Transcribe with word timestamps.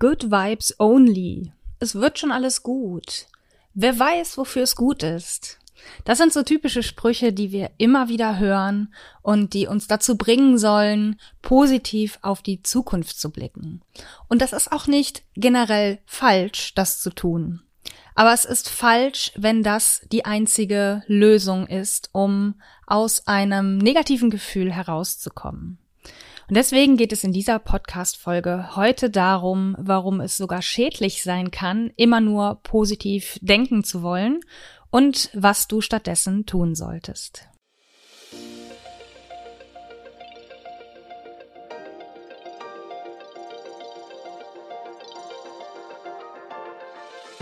Good 0.00 0.30
Vibes 0.30 0.74
Only. 0.78 1.52
Es 1.78 1.94
wird 1.94 2.18
schon 2.18 2.32
alles 2.32 2.62
gut. 2.62 3.26
Wer 3.74 3.98
weiß, 3.98 4.38
wofür 4.38 4.62
es 4.62 4.74
gut 4.74 5.02
ist. 5.02 5.58
Das 6.06 6.16
sind 6.16 6.32
so 6.32 6.42
typische 6.42 6.82
Sprüche, 6.82 7.34
die 7.34 7.52
wir 7.52 7.70
immer 7.76 8.08
wieder 8.08 8.38
hören 8.38 8.94
und 9.20 9.52
die 9.52 9.66
uns 9.66 9.88
dazu 9.88 10.16
bringen 10.16 10.56
sollen, 10.56 11.20
positiv 11.42 12.18
auf 12.22 12.40
die 12.40 12.62
Zukunft 12.62 13.20
zu 13.20 13.30
blicken. 13.30 13.82
Und 14.26 14.40
das 14.40 14.54
ist 14.54 14.72
auch 14.72 14.86
nicht 14.86 15.22
generell 15.34 15.98
falsch, 16.06 16.72
das 16.74 17.02
zu 17.02 17.10
tun. 17.10 17.60
Aber 18.14 18.32
es 18.32 18.46
ist 18.46 18.70
falsch, 18.70 19.32
wenn 19.36 19.62
das 19.62 20.00
die 20.10 20.24
einzige 20.24 21.02
Lösung 21.08 21.66
ist, 21.66 22.08
um 22.12 22.54
aus 22.86 23.26
einem 23.26 23.76
negativen 23.76 24.30
Gefühl 24.30 24.72
herauszukommen. 24.72 25.78
Und 26.50 26.56
deswegen 26.56 26.96
geht 26.96 27.12
es 27.12 27.22
in 27.22 27.30
dieser 27.30 27.60
Podcast-Folge 27.60 28.74
heute 28.74 29.08
darum, 29.08 29.76
warum 29.78 30.20
es 30.20 30.36
sogar 30.36 30.62
schädlich 30.62 31.22
sein 31.22 31.52
kann, 31.52 31.92
immer 31.94 32.20
nur 32.20 32.58
positiv 32.64 33.38
denken 33.40 33.84
zu 33.84 34.02
wollen 34.02 34.40
und 34.90 35.30
was 35.32 35.68
du 35.68 35.80
stattdessen 35.80 36.46
tun 36.46 36.74
solltest. 36.74 37.46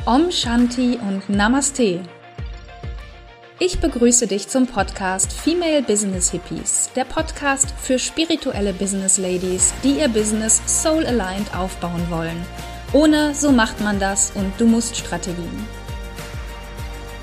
Om 0.05 0.30
Shanti 0.30 0.99
und 0.99 1.30
Namaste. 1.30 2.02
Ich 3.61 3.80
begrüße 3.80 4.29
dich 4.29 4.47
zum 4.47 4.69
Podcast 4.69 5.33
Female 5.33 5.83
Business 5.83 6.30
Hippies, 6.30 6.91
der 6.95 7.05
Podcast 7.05 7.75
für 7.77 7.99
spirituelle 7.99 8.73
Business 8.73 9.19
Ladies, 9.19 9.75
die 9.83 9.99
ihr 9.99 10.07
Business 10.09 10.62
soul 10.65 11.05
aligned 11.05 11.53
aufbauen 11.57 12.07
wollen. 12.09 12.47
Ohne 12.93 13.35
so 13.35 13.51
macht 13.51 13.80
man 13.80 13.99
das 13.99 14.30
und 14.37 14.52
du 14.59 14.66
musst 14.66 14.97
Strategien. 14.97 15.66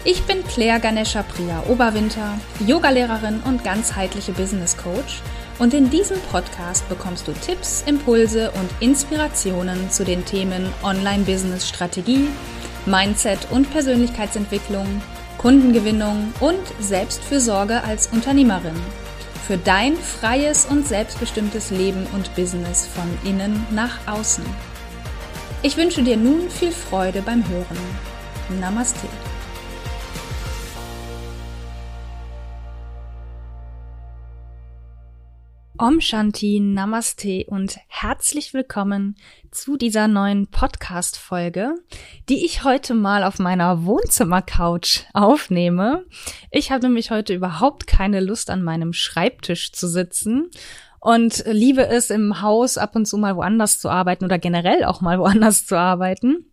Ich 0.04 0.24
bin 0.24 0.46
Claire 0.46 0.82
Ganesha 0.82 1.24
Priya 1.24 1.64
Oberwinter, 1.70 2.38
Yogalehrerin 2.68 3.40
und 3.46 3.64
ganzheitliche 3.64 4.34
Business 4.34 4.76
Coach 4.76 5.22
und 5.58 5.74
in 5.74 5.90
diesem 5.90 6.20
Podcast 6.20 6.88
bekommst 6.90 7.30
du 7.30 7.32
Tipps, 7.32 7.82
Impulse 7.88 8.52
und 8.52 8.70
Inspirationen 8.82 9.90
zu 9.90 10.04
den 10.04 10.26
Themen 10.26 10.68
Online-Business 10.84 11.66
Strategie, 11.66 12.28
Mindset 12.86 13.48
und 13.52 13.72
Persönlichkeitsentwicklung, 13.72 15.02
Kundengewinnung 15.46 16.34
und 16.40 16.64
Selbstfürsorge 16.80 17.84
als 17.84 18.08
Unternehmerin. 18.08 18.74
Für 19.46 19.58
dein 19.60 19.96
freies 19.96 20.66
und 20.66 20.88
selbstbestimmtes 20.88 21.70
Leben 21.70 22.08
und 22.16 22.34
Business 22.34 22.88
von 22.88 23.06
innen 23.30 23.64
nach 23.70 24.00
außen. 24.08 24.44
Ich 25.62 25.78
wünsche 25.78 26.02
dir 26.02 26.18
nun 26.18 26.50
viel 26.50 26.72
Freude 26.72 27.22
beim 27.22 27.48
Hören. 27.48 27.78
Namaste. 28.60 29.08
Om 35.78 36.00
Shanti, 36.00 36.62
Namaste 36.62 37.44
und 37.48 37.78
herzlich 37.88 38.54
willkommen 38.54 39.18
zu 39.52 39.76
dieser 39.76 40.08
neuen 40.08 40.48
Podcast-Folge, 40.48 41.76
die 42.30 42.46
ich 42.46 42.64
heute 42.64 42.94
mal 42.94 43.26
auf 43.26 43.40
meiner 43.40 43.84
Wohnzimmercouch 43.84 45.06
aufnehme. 45.14 46.06
Ich 46.50 46.72
habe 46.72 46.86
nämlich 46.88 47.12
heute 47.12 47.34
überhaupt 47.34 47.88
keine 47.88 48.22
Lust 48.22 48.50
an 48.50 48.64
meinem 48.64 48.94
Schreibtisch 48.94 49.74
zu 49.74 49.90
sitzen 49.90 50.50
und 51.02 51.44
liebe 51.46 51.86
es 51.86 52.10
im 52.10 52.42
Haus 52.42 52.78
ab 52.78 52.96
und 52.96 53.06
zu 53.06 53.18
mal 53.18 53.36
woanders 53.36 53.78
zu 53.78 53.90
arbeiten 53.90 54.24
oder 54.24 54.40
generell 54.40 54.86
auch 54.86 55.02
mal 55.02 55.20
woanders 55.20 55.66
zu 55.66 55.78
arbeiten. 55.78 56.46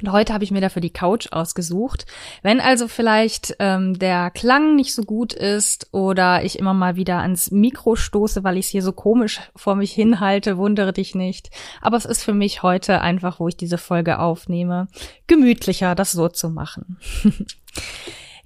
Und 0.00 0.10
heute 0.10 0.34
habe 0.34 0.42
ich 0.42 0.50
mir 0.50 0.60
dafür 0.60 0.82
die 0.82 0.92
Couch 0.92 1.28
ausgesucht. 1.30 2.04
Wenn 2.42 2.60
also 2.60 2.88
vielleicht 2.88 3.56
ähm, 3.60 3.98
der 3.98 4.30
Klang 4.30 4.74
nicht 4.74 4.92
so 4.92 5.02
gut 5.02 5.32
ist 5.32 5.88
oder 5.92 6.44
ich 6.44 6.58
immer 6.58 6.74
mal 6.74 6.96
wieder 6.96 7.18
ans 7.18 7.50
Mikro 7.52 7.94
stoße, 7.94 8.42
weil 8.42 8.56
ich 8.56 8.66
es 8.66 8.72
hier 8.72 8.82
so 8.82 8.92
komisch 8.92 9.40
vor 9.54 9.76
mich 9.76 9.92
hinhalte, 9.92 10.58
wundere 10.58 10.92
dich 10.92 11.14
nicht. 11.14 11.50
Aber 11.80 11.96
es 11.96 12.04
ist 12.06 12.24
für 12.24 12.34
mich 12.34 12.62
heute 12.62 13.00
einfach, 13.02 13.38
wo 13.38 13.48
ich 13.48 13.56
diese 13.56 13.78
Folge 13.78 14.18
aufnehme, 14.18 14.88
gemütlicher, 15.26 15.94
das 15.94 16.12
so 16.12 16.28
zu 16.28 16.50
machen. 16.50 16.98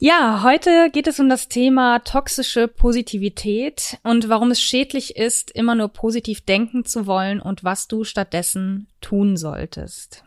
Ja, 0.00 0.44
heute 0.44 0.91
geht 0.93 1.09
es 1.09 1.19
um 1.19 1.28
das 1.28 1.49
Thema 1.49 1.99
toxische 1.99 2.69
Positivität 2.69 3.99
und 4.05 4.28
warum 4.28 4.53
es 4.53 4.62
schädlich 4.62 5.17
ist, 5.17 5.50
immer 5.50 5.75
nur 5.75 5.89
positiv 5.89 6.41
denken 6.43 6.84
zu 6.84 7.09
wollen 7.09 7.41
und 7.41 7.65
was 7.65 7.89
du 7.89 8.05
stattdessen 8.05 8.87
tun 9.00 9.37
solltest. 9.37 10.23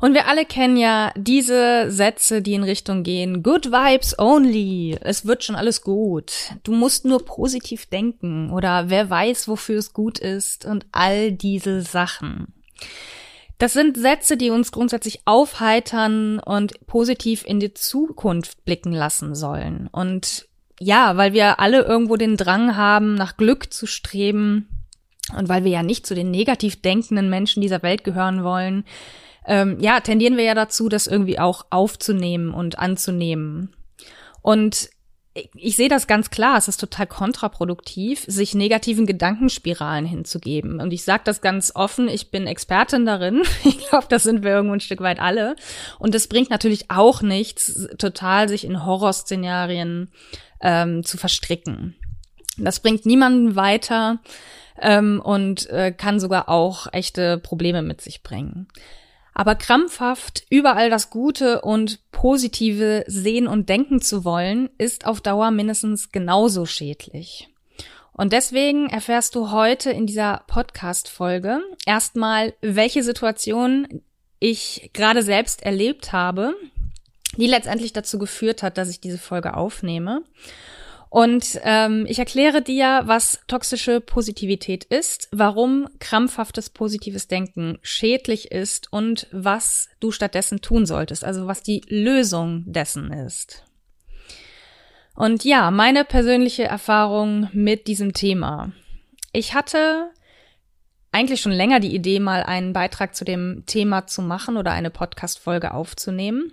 Und 0.00 0.14
wir 0.14 0.28
alle 0.28 0.44
kennen 0.44 0.76
ja 0.76 1.12
diese 1.16 1.90
Sätze, 1.90 2.42
die 2.42 2.54
in 2.54 2.64
Richtung 2.64 3.02
gehen, 3.02 3.42
good 3.42 3.66
vibes 3.66 4.18
only, 4.18 4.98
es 5.00 5.24
wird 5.26 5.44
schon 5.44 5.56
alles 5.56 5.82
gut, 5.82 6.32
du 6.64 6.72
musst 6.72 7.04
nur 7.04 7.24
positiv 7.24 7.86
denken 7.86 8.50
oder 8.50 8.90
wer 8.90 9.08
weiß, 9.08 9.48
wofür 9.48 9.78
es 9.78 9.92
gut 9.92 10.18
ist 10.18 10.66
und 10.66 10.86
all 10.92 11.32
diese 11.32 11.82
Sachen. 11.82 12.52
Das 13.58 13.72
sind 13.72 13.96
Sätze, 13.96 14.36
die 14.36 14.50
uns 14.50 14.70
grundsätzlich 14.70 15.20
aufheitern 15.24 16.40
und 16.40 16.86
positiv 16.86 17.44
in 17.46 17.58
die 17.58 17.72
Zukunft 17.72 18.64
blicken 18.66 18.92
lassen 18.92 19.34
sollen. 19.34 19.88
Und 19.90 20.46
ja, 20.78 21.16
weil 21.16 21.32
wir 21.32 21.58
alle 21.58 21.82
irgendwo 21.82 22.16
den 22.16 22.36
Drang 22.36 22.76
haben, 22.76 23.14
nach 23.14 23.38
Glück 23.38 23.72
zu 23.72 23.86
streben 23.86 24.68
und 25.34 25.48
weil 25.48 25.64
wir 25.64 25.70
ja 25.70 25.82
nicht 25.82 26.06
zu 26.06 26.14
den 26.14 26.30
negativ 26.30 26.82
denkenden 26.82 27.30
Menschen 27.30 27.62
dieser 27.62 27.82
Welt 27.82 28.04
gehören 28.04 28.44
wollen, 28.44 28.84
ähm, 29.46 29.78
ja, 29.80 30.00
tendieren 30.00 30.36
wir 30.36 30.44
ja 30.44 30.54
dazu, 30.54 30.88
das 30.88 31.06
irgendwie 31.06 31.38
auch 31.38 31.66
aufzunehmen 31.70 32.52
und 32.52 32.78
anzunehmen. 32.78 33.74
Und 34.42 34.90
ich, 35.54 35.76
sehe 35.76 35.88
das 35.88 36.06
ganz 36.06 36.30
klar, 36.30 36.56
es 36.56 36.68
ist 36.68 36.80
total 36.80 37.06
kontraproduktiv, 37.06 38.24
sich 38.26 38.54
negativen 38.54 39.06
Gedankenspiralen 39.06 40.06
hinzugeben. 40.06 40.80
Und 40.80 40.92
ich 40.92 41.04
sage 41.04 41.22
das 41.24 41.40
ganz 41.40 41.72
offen, 41.74 42.08
ich 42.08 42.30
bin 42.30 42.46
Expertin 42.46 43.04
darin. 43.04 43.42
Ich 43.64 43.88
glaube, 43.88 44.06
das 44.08 44.22
sind 44.22 44.42
wir 44.42 44.52
irgendwo 44.52 44.74
ein 44.74 44.80
Stück 44.80 45.00
weit 45.00 45.20
alle. 45.20 45.56
Und 45.98 46.14
es 46.14 46.28
bringt 46.28 46.50
natürlich 46.50 46.90
auch 46.90 47.22
nichts, 47.22 47.88
total 47.98 48.48
sich 48.48 48.64
in 48.64 48.84
Horrorszenarien 48.84 50.10
ähm, 50.60 51.04
zu 51.04 51.18
verstricken. 51.18 51.94
Das 52.58 52.80
bringt 52.80 53.04
niemanden 53.04 53.54
weiter 53.56 54.18
ähm, 54.80 55.20
und 55.22 55.68
äh, 55.70 55.92
kann 55.92 56.20
sogar 56.20 56.48
auch 56.48 56.86
echte 56.92 57.38
Probleme 57.38 57.82
mit 57.82 58.00
sich 58.00 58.22
bringen. 58.22 58.68
Aber 59.38 59.54
krampfhaft 59.54 60.46
überall 60.48 60.88
das 60.88 61.10
Gute 61.10 61.60
und 61.60 62.00
Positive 62.10 63.04
sehen 63.06 63.46
und 63.46 63.68
denken 63.68 64.00
zu 64.00 64.24
wollen, 64.24 64.70
ist 64.78 65.04
auf 65.04 65.20
Dauer 65.20 65.50
mindestens 65.50 66.10
genauso 66.10 66.64
schädlich. 66.64 67.50
Und 68.14 68.32
deswegen 68.32 68.88
erfährst 68.88 69.34
du 69.34 69.50
heute 69.50 69.90
in 69.90 70.06
dieser 70.06 70.42
Podcast-Folge 70.46 71.60
erstmal, 71.84 72.54
welche 72.62 73.02
Situation 73.02 74.00
ich 74.40 74.88
gerade 74.94 75.22
selbst 75.22 75.62
erlebt 75.62 76.12
habe, 76.12 76.54
die 77.36 77.46
letztendlich 77.46 77.92
dazu 77.92 78.18
geführt 78.18 78.62
hat, 78.62 78.78
dass 78.78 78.88
ich 78.88 79.02
diese 79.02 79.18
Folge 79.18 79.54
aufnehme. 79.54 80.22
Und 81.16 81.58
ähm, 81.62 82.04
ich 82.06 82.18
erkläre 82.18 82.60
dir, 82.60 83.04
was 83.06 83.40
toxische 83.46 84.02
Positivität 84.02 84.84
ist, 84.84 85.30
warum 85.32 85.88
krampfhaftes 85.98 86.68
positives 86.68 87.26
Denken 87.26 87.78
schädlich 87.80 88.52
ist 88.52 88.92
und 88.92 89.26
was 89.32 89.88
du 89.98 90.10
stattdessen 90.10 90.60
tun 90.60 90.84
solltest, 90.84 91.24
also 91.24 91.46
was 91.46 91.62
die 91.62 91.80
Lösung 91.88 92.64
dessen 92.66 93.10
ist. 93.14 93.64
Und 95.14 95.42
ja, 95.42 95.70
meine 95.70 96.04
persönliche 96.04 96.64
Erfahrung 96.64 97.48
mit 97.54 97.86
diesem 97.86 98.12
Thema. 98.12 98.72
Ich 99.32 99.54
hatte 99.54 100.10
eigentlich 101.12 101.40
schon 101.40 101.52
länger 101.52 101.80
die 101.80 101.94
Idee, 101.94 102.20
mal 102.20 102.42
einen 102.42 102.74
Beitrag 102.74 103.16
zu 103.16 103.24
dem 103.24 103.62
Thema 103.64 104.06
zu 104.06 104.20
machen 104.20 104.58
oder 104.58 104.72
eine 104.72 104.90
Podcast-Folge 104.90 105.72
aufzunehmen. 105.72 106.52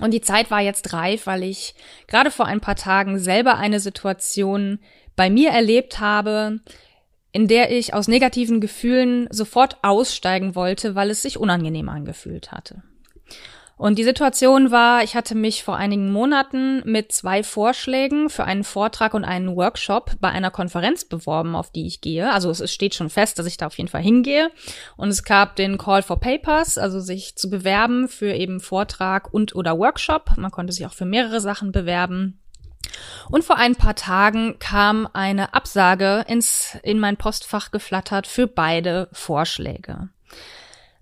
Und 0.00 0.12
die 0.12 0.20
Zeit 0.20 0.50
war 0.50 0.60
jetzt 0.60 0.92
reif, 0.92 1.26
weil 1.26 1.42
ich 1.42 1.74
gerade 2.06 2.30
vor 2.30 2.46
ein 2.46 2.60
paar 2.60 2.76
Tagen 2.76 3.18
selber 3.18 3.56
eine 3.56 3.80
Situation 3.80 4.78
bei 5.14 5.30
mir 5.30 5.50
erlebt 5.50 6.00
habe, 6.00 6.60
in 7.32 7.48
der 7.48 7.70
ich 7.70 7.94
aus 7.94 8.08
negativen 8.08 8.60
Gefühlen 8.60 9.26
sofort 9.30 9.78
aussteigen 9.82 10.54
wollte, 10.54 10.94
weil 10.94 11.10
es 11.10 11.22
sich 11.22 11.38
unangenehm 11.38 11.88
angefühlt 11.88 12.52
hatte. 12.52 12.82
Und 13.78 13.98
die 13.98 14.04
Situation 14.04 14.70
war, 14.70 15.02
ich 15.02 15.14
hatte 15.14 15.34
mich 15.34 15.62
vor 15.62 15.76
einigen 15.76 16.10
Monaten 16.10 16.80
mit 16.90 17.12
zwei 17.12 17.42
Vorschlägen 17.42 18.30
für 18.30 18.44
einen 18.44 18.64
Vortrag 18.64 19.12
und 19.12 19.24
einen 19.24 19.54
Workshop 19.54 20.12
bei 20.18 20.30
einer 20.30 20.50
Konferenz 20.50 21.04
beworben, 21.04 21.54
auf 21.54 21.70
die 21.70 21.86
ich 21.86 22.00
gehe. 22.00 22.32
Also 22.32 22.50
es 22.50 22.72
steht 22.72 22.94
schon 22.94 23.10
fest, 23.10 23.38
dass 23.38 23.44
ich 23.44 23.58
da 23.58 23.66
auf 23.66 23.76
jeden 23.76 23.90
Fall 23.90 24.00
hingehe. 24.00 24.50
Und 24.96 25.10
es 25.10 25.24
gab 25.24 25.56
den 25.56 25.76
Call 25.76 26.02
for 26.02 26.18
Papers, 26.18 26.78
also 26.78 27.00
sich 27.00 27.36
zu 27.36 27.50
bewerben 27.50 28.08
für 28.08 28.32
eben 28.32 28.60
Vortrag 28.60 29.32
und 29.34 29.54
oder 29.54 29.78
Workshop. 29.78 30.38
Man 30.38 30.50
konnte 30.50 30.72
sich 30.72 30.86
auch 30.86 30.94
für 30.94 31.04
mehrere 31.04 31.42
Sachen 31.42 31.70
bewerben. 31.70 32.40
Und 33.30 33.44
vor 33.44 33.56
ein 33.58 33.76
paar 33.76 33.94
Tagen 33.94 34.58
kam 34.58 35.06
eine 35.12 35.52
Absage 35.52 36.24
ins, 36.28 36.78
in 36.82 36.98
mein 36.98 37.18
Postfach 37.18 37.70
geflattert 37.72 38.26
für 38.26 38.46
beide 38.46 39.08
Vorschläge. 39.12 40.08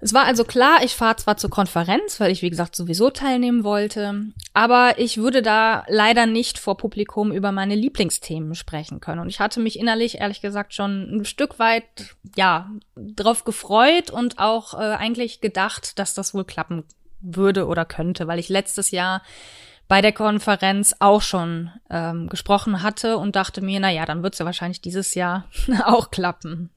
Es 0.04 0.12
war 0.12 0.26
also 0.26 0.44
klar, 0.44 0.84
ich 0.84 0.94
fahre 0.94 1.16
zwar 1.16 1.38
zur 1.38 1.48
Konferenz, 1.48 2.20
weil 2.20 2.30
ich, 2.30 2.42
wie 2.42 2.50
gesagt, 2.50 2.76
sowieso 2.76 3.08
teilnehmen 3.08 3.64
wollte, 3.64 4.26
aber 4.52 4.98
ich 4.98 5.16
würde 5.16 5.40
da 5.40 5.82
leider 5.88 6.26
nicht 6.26 6.58
vor 6.58 6.76
Publikum 6.76 7.32
über 7.32 7.52
meine 7.52 7.74
Lieblingsthemen 7.74 8.54
sprechen 8.54 9.00
können. 9.00 9.20
Und 9.20 9.30
ich 9.30 9.40
hatte 9.40 9.60
mich 9.60 9.78
innerlich, 9.78 10.18
ehrlich 10.18 10.42
gesagt, 10.42 10.74
schon 10.74 11.08
ein 11.10 11.24
Stück 11.24 11.58
weit, 11.58 12.16
ja, 12.36 12.70
drauf 12.96 13.44
gefreut 13.44 14.10
und 14.10 14.38
auch 14.38 14.74
äh, 14.74 14.76
eigentlich 14.76 15.40
gedacht, 15.40 15.98
dass 15.98 16.12
das 16.12 16.34
wohl 16.34 16.44
klappen 16.44 16.84
würde 17.22 17.66
oder 17.66 17.86
könnte, 17.86 18.26
weil 18.26 18.38
ich 18.38 18.50
letztes 18.50 18.90
Jahr 18.90 19.22
bei 19.88 20.02
der 20.02 20.12
Konferenz 20.12 20.94
auch 20.98 21.22
schon 21.22 21.70
ähm, 21.88 22.28
gesprochen 22.28 22.82
hatte 22.82 23.16
und 23.16 23.36
dachte 23.36 23.62
mir, 23.62 23.80
na 23.80 23.90
ja, 23.90 24.04
dann 24.04 24.22
wird's 24.22 24.38
ja 24.38 24.44
wahrscheinlich 24.44 24.82
dieses 24.82 25.14
Jahr 25.14 25.46
auch 25.86 26.10
klappen. 26.10 26.68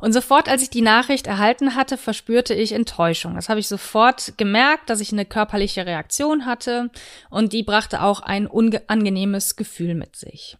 Und 0.00 0.12
sofort, 0.12 0.48
als 0.48 0.62
ich 0.62 0.70
die 0.70 0.82
Nachricht 0.82 1.26
erhalten 1.26 1.74
hatte, 1.74 1.96
verspürte 1.96 2.54
ich 2.54 2.72
Enttäuschung. 2.72 3.34
Das 3.34 3.48
habe 3.48 3.60
ich 3.60 3.68
sofort 3.68 4.34
gemerkt, 4.36 4.90
dass 4.90 5.00
ich 5.00 5.12
eine 5.12 5.24
körperliche 5.24 5.86
Reaktion 5.86 6.46
hatte 6.46 6.90
und 7.30 7.52
die 7.52 7.62
brachte 7.62 8.02
auch 8.02 8.20
ein 8.20 8.46
unangenehmes 8.46 9.56
Gefühl 9.56 9.94
mit 9.94 10.16
sich. 10.16 10.56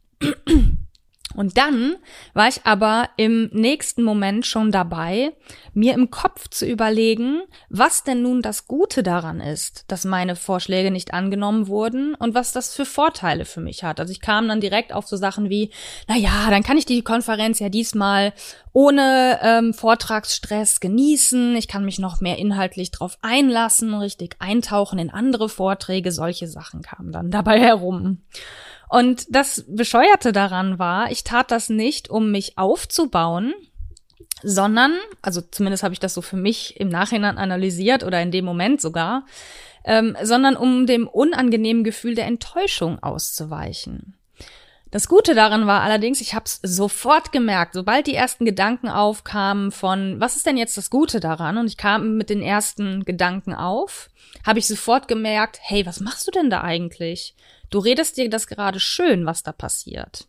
Und 1.39 1.57
dann 1.57 1.95
war 2.35 2.49
ich 2.49 2.63
aber 2.65 3.11
im 3.17 3.49
nächsten 3.53 4.03
Moment 4.03 4.45
schon 4.45 4.73
dabei, 4.73 5.37
mir 5.73 5.95
im 5.95 6.11
Kopf 6.11 6.49
zu 6.49 6.67
überlegen, 6.67 7.43
was 7.69 8.03
denn 8.03 8.23
nun 8.23 8.43
das 8.43 8.67
Gute 8.67 9.05
daran 9.05 9.41
ist, 9.41 9.85
dass 9.87 10.05
meine 10.05 10.35
Vorschläge 10.35 10.91
nicht 10.91 11.15
angenommen 11.15 11.69
wurden 11.69 12.17
und 12.17 12.35
was 12.35 12.51
das 12.51 12.75
für 12.75 12.85
Vorteile 12.85 13.45
für 13.45 13.61
mich 13.61 13.85
hat. 13.85 14.01
Also 14.01 14.11
ich 14.11 14.21
kam 14.21 14.49
dann 14.49 14.61
direkt 14.61 14.93
auf 14.93 15.07
so 15.07 15.17
Sachen 15.17 15.49
wie, 15.49 15.71
na 16.09 16.17
ja, 16.17 16.51
dann 16.51 16.65
kann 16.65 16.77
ich 16.77 16.87
die 16.87 17.03
Konferenz 17.03 17.61
ja 17.61 17.69
diesmal 17.69 18.33
ohne 18.73 19.39
ähm, 19.41 19.75
Vortragsstress 19.75 20.81
genießen. 20.81 21.55
Ich 21.55 21.69
kann 21.69 21.85
mich 21.85 22.01
noch 22.01 22.21
mehr 22.21 22.39
inhaltlich 22.39 22.91
drauf 22.91 23.17
einlassen, 23.23 23.95
richtig 23.95 24.35
eintauchen 24.41 24.99
in 24.99 25.11
andere 25.11 25.49
Vorträge. 25.49 26.11
Solche 26.11 26.49
Sachen 26.49 26.83
kamen 26.83 27.13
dann 27.13 27.31
dabei 27.31 27.61
herum. 27.61 28.23
Und 28.89 29.27
das 29.29 29.65
Bescheuerte 29.69 30.33
daran 30.33 30.79
war, 30.79 31.11
ich 31.11 31.25
tat 31.25 31.51
das 31.51 31.69
nicht, 31.69 32.09
um 32.11 32.31
mich 32.31 32.57
aufzubauen, 32.57 33.53
sondern, 34.43 34.97
also 35.21 35.41
zumindest 35.41 35.83
habe 35.83 35.95
ich 35.95 36.01
das 36.01 36.15
so 36.15 36.23
für 36.23 36.37
mich 36.37 36.79
im 36.81 36.89
Nachhinein 36.89 37.39
analysiert 37.39 38.05
oder 38.05 38.23
in 38.23 38.31
dem 38.31 38.45
Moment 38.45 38.81
sogar, 38.81 39.27
ähm, 39.85 40.17
sondern 40.23 40.57
um 40.57 40.87
dem 40.87 41.07
unangenehmen 41.09 41.85
Gefühl 41.85 42.15
der 42.15 42.27
Enttäuschung 42.27 43.03
auszuweichen. 43.03 44.15
Das 44.91 45.07
Gute 45.07 45.35
daran 45.35 45.67
war 45.67 45.83
allerdings, 45.83 46.23
ich 46.23 46.35
habe 46.35 46.47
es 46.47 46.61
sofort 46.63 47.31
gemerkt, 47.31 47.75
sobald 47.75 48.07
die 48.07 48.15
ersten 48.15 48.47
Gedanken 48.47 48.89
aufkamen 48.89 49.71
von, 49.71 50.19
was 50.19 50.37
ist 50.37 50.47
denn 50.47 50.57
jetzt 50.57 50.79
das 50.79 50.89
Gute 50.89 51.21
daran? 51.21 51.59
Und 51.59 51.67
ich 51.67 51.77
kam 51.77 52.17
mit 52.17 52.31
den 52.31 52.41
ersten 52.41 53.05
Gedanken 53.05 53.53
auf, 53.53 54.09
habe 54.47 54.59
ich 54.59 54.67
sofort 54.67 55.07
gemerkt, 55.07 55.59
hey, 55.61 55.85
was 55.85 56.01
machst 56.01 56.27
du 56.27 56.31
denn 56.31 56.49
da 56.49 56.63
eigentlich? 56.63 57.35
Du 57.71 57.79
redest 57.79 58.17
dir 58.17 58.31
das 58.31 58.47
gerade 58.47 58.81
schön, 58.81 59.27
was 59.27 59.43
da 59.43 59.53
passiert. 59.53 60.27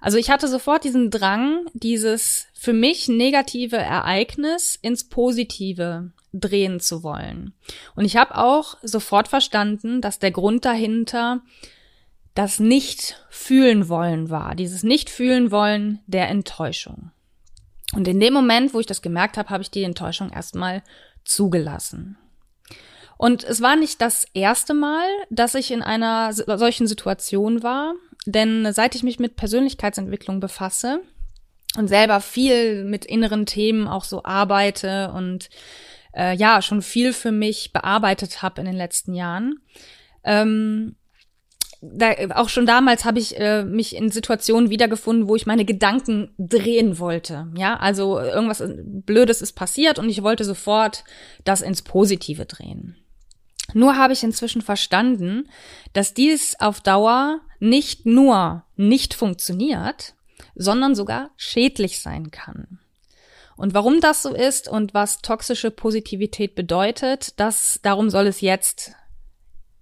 Also 0.00 0.16
ich 0.16 0.30
hatte 0.30 0.48
sofort 0.48 0.84
diesen 0.84 1.10
Drang, 1.10 1.66
dieses 1.74 2.46
für 2.54 2.72
mich 2.72 3.08
negative 3.08 3.76
Ereignis 3.76 4.78
ins 4.80 5.08
Positive 5.08 6.12
drehen 6.32 6.80
zu 6.80 7.02
wollen. 7.02 7.52
Und 7.96 8.04
ich 8.04 8.16
habe 8.16 8.36
auch 8.36 8.76
sofort 8.82 9.28
verstanden, 9.28 10.00
dass 10.00 10.18
der 10.18 10.30
Grund 10.30 10.64
dahinter 10.64 11.42
das 12.34 12.60
nicht 12.60 13.22
fühlen 13.28 13.88
wollen 13.88 14.30
war, 14.30 14.54
dieses 14.54 14.82
nicht 14.82 15.10
fühlen 15.10 15.50
wollen 15.50 16.00
der 16.06 16.28
Enttäuschung. 16.28 17.10
Und 17.92 18.06
in 18.06 18.20
dem 18.20 18.32
Moment, 18.32 18.72
wo 18.72 18.80
ich 18.80 18.86
das 18.86 19.02
gemerkt 19.02 19.36
habe, 19.36 19.50
habe 19.50 19.62
ich 19.62 19.70
die 19.70 19.82
Enttäuschung 19.82 20.30
erstmal 20.30 20.82
zugelassen. 21.24 22.16
Und 23.20 23.44
es 23.44 23.60
war 23.60 23.76
nicht 23.76 24.00
das 24.00 24.24
erste 24.32 24.72
Mal, 24.72 25.06
dass 25.28 25.54
ich 25.54 25.72
in 25.72 25.82
einer 25.82 26.32
solchen 26.32 26.86
Situation 26.86 27.62
war, 27.62 27.92
denn 28.24 28.72
seit 28.72 28.94
ich 28.94 29.02
mich 29.02 29.18
mit 29.18 29.36
Persönlichkeitsentwicklung 29.36 30.40
befasse 30.40 31.02
und 31.76 31.88
selber 31.88 32.22
viel 32.22 32.82
mit 32.84 33.04
inneren 33.04 33.44
Themen 33.44 33.88
auch 33.88 34.04
so 34.04 34.24
arbeite 34.24 35.12
und 35.14 35.50
äh, 36.16 36.34
ja, 36.34 36.62
schon 36.62 36.80
viel 36.80 37.12
für 37.12 37.30
mich 37.30 37.74
bearbeitet 37.74 38.40
habe 38.40 38.62
in 38.62 38.66
den 38.66 38.76
letzten 38.76 39.12
Jahren, 39.12 39.60
ähm, 40.24 40.96
da, 41.82 42.12
auch 42.36 42.48
schon 42.48 42.64
damals 42.64 43.04
habe 43.04 43.18
ich 43.18 43.38
äh, 43.38 43.64
mich 43.64 43.96
in 43.96 44.10
Situationen 44.10 44.70
wiedergefunden, 44.70 45.28
wo 45.28 45.36
ich 45.36 45.44
meine 45.44 45.66
Gedanken 45.66 46.34
drehen 46.38 46.98
wollte. 46.98 47.48
Ja, 47.54 47.76
also 47.76 48.18
irgendwas 48.18 48.62
Blödes 48.66 49.42
ist 49.42 49.52
passiert 49.52 49.98
und 49.98 50.08
ich 50.08 50.22
wollte 50.22 50.44
sofort 50.44 51.04
das 51.44 51.60
ins 51.60 51.82
Positive 51.82 52.46
drehen. 52.46 52.96
Nur 53.74 53.96
habe 53.96 54.12
ich 54.12 54.22
inzwischen 54.22 54.62
verstanden, 54.62 55.48
dass 55.92 56.14
dies 56.14 56.58
auf 56.58 56.80
Dauer 56.80 57.40
nicht 57.58 58.06
nur 58.06 58.64
nicht 58.76 59.14
funktioniert, 59.14 60.14
sondern 60.54 60.94
sogar 60.94 61.30
schädlich 61.36 62.00
sein 62.00 62.30
kann. 62.30 62.78
Und 63.56 63.74
warum 63.74 64.00
das 64.00 64.22
so 64.22 64.34
ist 64.34 64.68
und 64.68 64.94
was 64.94 65.20
toxische 65.20 65.70
Positivität 65.70 66.54
bedeutet, 66.54 67.38
das, 67.38 67.78
darum 67.82 68.08
soll 68.08 68.26
es 68.26 68.40
jetzt 68.40 68.92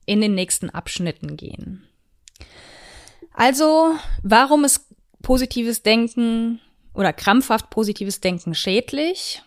in 0.05 0.21
den 0.21 0.35
nächsten 0.35 0.71
Abschnitten 0.71 1.37
gehen. 1.37 1.87
Also, 3.33 3.95
warum 4.25 4.65
ist 4.65 4.87
positives 5.23 5.83
Denken 5.83 6.61
oder 6.93 7.13
krampfhaft 7.13 7.71
positives 7.71 8.21
Denken 8.21 8.55
schädlich? 8.55 9.43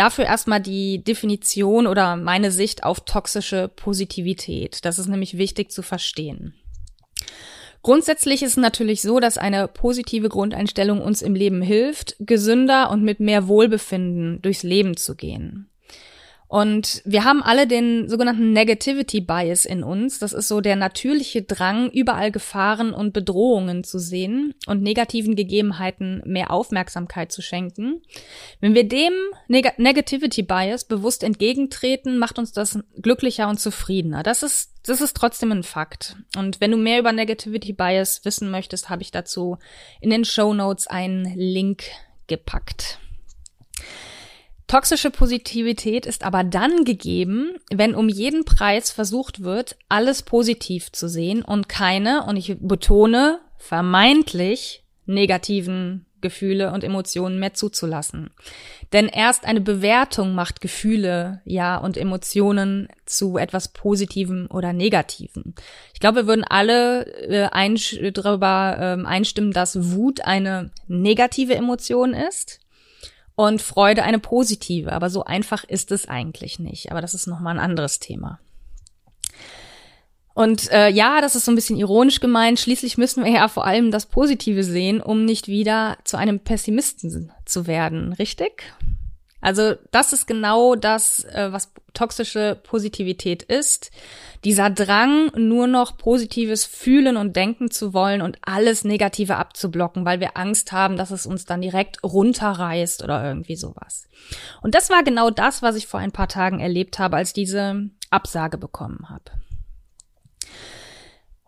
Dafür 0.00 0.24
erstmal 0.24 0.62
die 0.62 1.04
Definition 1.04 1.86
oder 1.86 2.16
meine 2.16 2.52
Sicht 2.52 2.84
auf 2.84 3.00
toxische 3.00 3.68
Positivität. 3.68 4.82
Das 4.86 4.98
ist 4.98 5.08
nämlich 5.08 5.36
wichtig 5.36 5.70
zu 5.70 5.82
verstehen. 5.82 6.54
Grundsätzlich 7.82 8.42
ist 8.42 8.52
es 8.52 8.56
natürlich 8.56 9.02
so, 9.02 9.20
dass 9.20 9.36
eine 9.36 9.68
positive 9.68 10.30
Grundeinstellung 10.30 11.02
uns 11.02 11.20
im 11.20 11.34
Leben 11.34 11.60
hilft, 11.60 12.16
gesünder 12.18 12.90
und 12.90 13.02
mit 13.02 13.20
mehr 13.20 13.46
Wohlbefinden 13.46 14.40
durchs 14.40 14.62
Leben 14.62 14.96
zu 14.96 15.16
gehen. 15.16 15.69
Und 16.50 17.00
wir 17.04 17.22
haben 17.22 17.44
alle 17.44 17.68
den 17.68 18.08
sogenannten 18.08 18.52
Negativity 18.52 19.20
Bias 19.20 19.64
in 19.64 19.84
uns. 19.84 20.18
Das 20.18 20.32
ist 20.32 20.48
so 20.48 20.60
der 20.60 20.74
natürliche 20.74 21.42
Drang, 21.42 21.90
überall 21.90 22.32
Gefahren 22.32 22.92
und 22.92 23.12
Bedrohungen 23.12 23.84
zu 23.84 24.00
sehen 24.00 24.54
und 24.66 24.82
negativen 24.82 25.36
Gegebenheiten 25.36 26.20
mehr 26.26 26.50
Aufmerksamkeit 26.50 27.30
zu 27.30 27.40
schenken. 27.40 28.02
Wenn 28.58 28.74
wir 28.74 28.82
dem 28.82 29.12
Neg 29.46 29.78
Negativity 29.78 30.42
Bias 30.42 30.82
bewusst 30.82 31.22
entgegentreten, 31.22 32.18
macht 32.18 32.36
uns 32.36 32.50
das 32.50 32.80
glücklicher 33.00 33.48
und 33.48 33.60
zufriedener. 33.60 34.24
Das 34.24 34.42
ist, 34.42 34.72
das 34.82 35.00
ist 35.00 35.16
trotzdem 35.16 35.52
ein 35.52 35.62
Fakt. 35.62 36.16
Und 36.36 36.60
wenn 36.60 36.72
du 36.72 36.76
mehr 36.76 36.98
über 36.98 37.12
Negativity 37.12 37.72
Bias 37.72 38.24
wissen 38.24 38.50
möchtest, 38.50 38.90
habe 38.90 39.02
ich 39.02 39.12
dazu 39.12 39.58
in 40.00 40.10
den 40.10 40.24
Show 40.24 40.52
Notes 40.52 40.88
einen 40.88 41.32
Link 41.36 41.84
gepackt. 42.26 42.98
Toxische 44.70 45.10
Positivität 45.10 46.06
ist 46.06 46.22
aber 46.22 46.44
dann 46.44 46.84
gegeben, 46.84 47.56
wenn 47.72 47.96
um 47.96 48.08
jeden 48.08 48.44
Preis 48.44 48.92
versucht 48.92 49.42
wird, 49.42 49.76
alles 49.88 50.22
positiv 50.22 50.92
zu 50.92 51.08
sehen 51.08 51.42
und 51.42 51.68
keine, 51.68 52.24
und 52.28 52.36
ich 52.36 52.56
betone, 52.60 53.40
vermeintlich 53.58 54.84
negativen 55.06 56.06
Gefühle 56.20 56.70
und 56.70 56.84
Emotionen 56.84 57.40
mehr 57.40 57.52
zuzulassen. 57.52 58.30
Denn 58.92 59.08
erst 59.08 59.44
eine 59.44 59.60
Bewertung 59.60 60.36
macht 60.36 60.60
Gefühle, 60.60 61.40
ja, 61.44 61.76
und 61.76 61.96
Emotionen 61.96 62.86
zu 63.06 63.38
etwas 63.38 63.72
Positivem 63.72 64.46
oder 64.52 64.72
Negativem. 64.72 65.54
Ich 65.94 65.98
glaube, 65.98 66.18
wir 66.18 66.26
würden 66.28 66.44
alle 66.44 67.06
äh, 67.28 67.48
einsch 67.50 67.98
darüber 68.12 68.76
äh, 68.78 69.04
einstimmen, 69.04 69.50
dass 69.50 69.90
Wut 69.90 70.20
eine 70.20 70.70
negative 70.86 71.56
Emotion 71.56 72.14
ist 72.14 72.60
und 73.46 73.62
Freude 73.62 74.02
eine 74.02 74.18
positive. 74.18 74.92
Aber 74.92 75.08
so 75.08 75.24
einfach 75.24 75.64
ist 75.64 75.92
es 75.92 76.06
eigentlich 76.06 76.58
nicht. 76.58 76.90
Aber 76.90 77.00
das 77.00 77.14
ist 77.14 77.26
nochmal 77.26 77.54
ein 77.54 77.64
anderes 77.64 77.98
Thema. 77.98 78.38
Und 80.34 80.70
äh, 80.70 80.90
ja, 80.90 81.22
das 81.22 81.36
ist 81.36 81.46
so 81.46 81.52
ein 81.52 81.54
bisschen 81.54 81.78
ironisch 81.78 82.20
gemeint. 82.20 82.60
Schließlich 82.60 82.98
müssen 82.98 83.24
wir 83.24 83.32
ja 83.32 83.48
vor 83.48 83.66
allem 83.66 83.90
das 83.90 84.06
Positive 84.06 84.62
sehen, 84.62 85.00
um 85.00 85.24
nicht 85.24 85.48
wieder 85.48 85.96
zu 86.04 86.18
einem 86.18 86.40
Pessimisten 86.40 87.32
zu 87.46 87.66
werden, 87.66 88.12
richtig? 88.12 88.74
Also 89.40 89.74
das 89.90 90.12
ist 90.12 90.26
genau 90.26 90.74
das, 90.74 91.24
äh, 91.24 91.48
was 91.50 91.72
toxische 91.94 92.58
Positivität 92.62 93.42
ist. 93.42 93.90
Dieser 94.44 94.70
Drang, 94.70 95.30
nur 95.36 95.66
noch 95.66 95.96
Positives 95.96 96.64
fühlen 96.64 97.16
und 97.16 97.36
denken 97.36 97.70
zu 97.70 97.92
wollen 97.92 98.22
und 98.22 98.38
alles 98.42 98.84
Negative 98.84 99.36
abzublocken, 99.36 100.04
weil 100.04 100.20
wir 100.20 100.36
Angst 100.36 100.72
haben, 100.72 100.96
dass 100.96 101.10
es 101.10 101.26
uns 101.26 101.44
dann 101.44 101.62
direkt 101.62 102.02
runterreißt 102.04 103.02
oder 103.02 103.24
irgendwie 103.24 103.56
sowas. 103.56 104.08
Und 104.62 104.74
das 104.74 104.90
war 104.90 105.02
genau 105.02 105.30
das, 105.30 105.62
was 105.62 105.76
ich 105.76 105.86
vor 105.86 106.00
ein 106.00 106.12
paar 106.12 106.28
Tagen 106.28 106.60
erlebt 106.60 106.98
habe, 106.98 107.16
als 107.16 107.32
diese 107.32 107.90
Absage 108.10 108.58
bekommen 108.58 109.08
habe. 109.08 109.30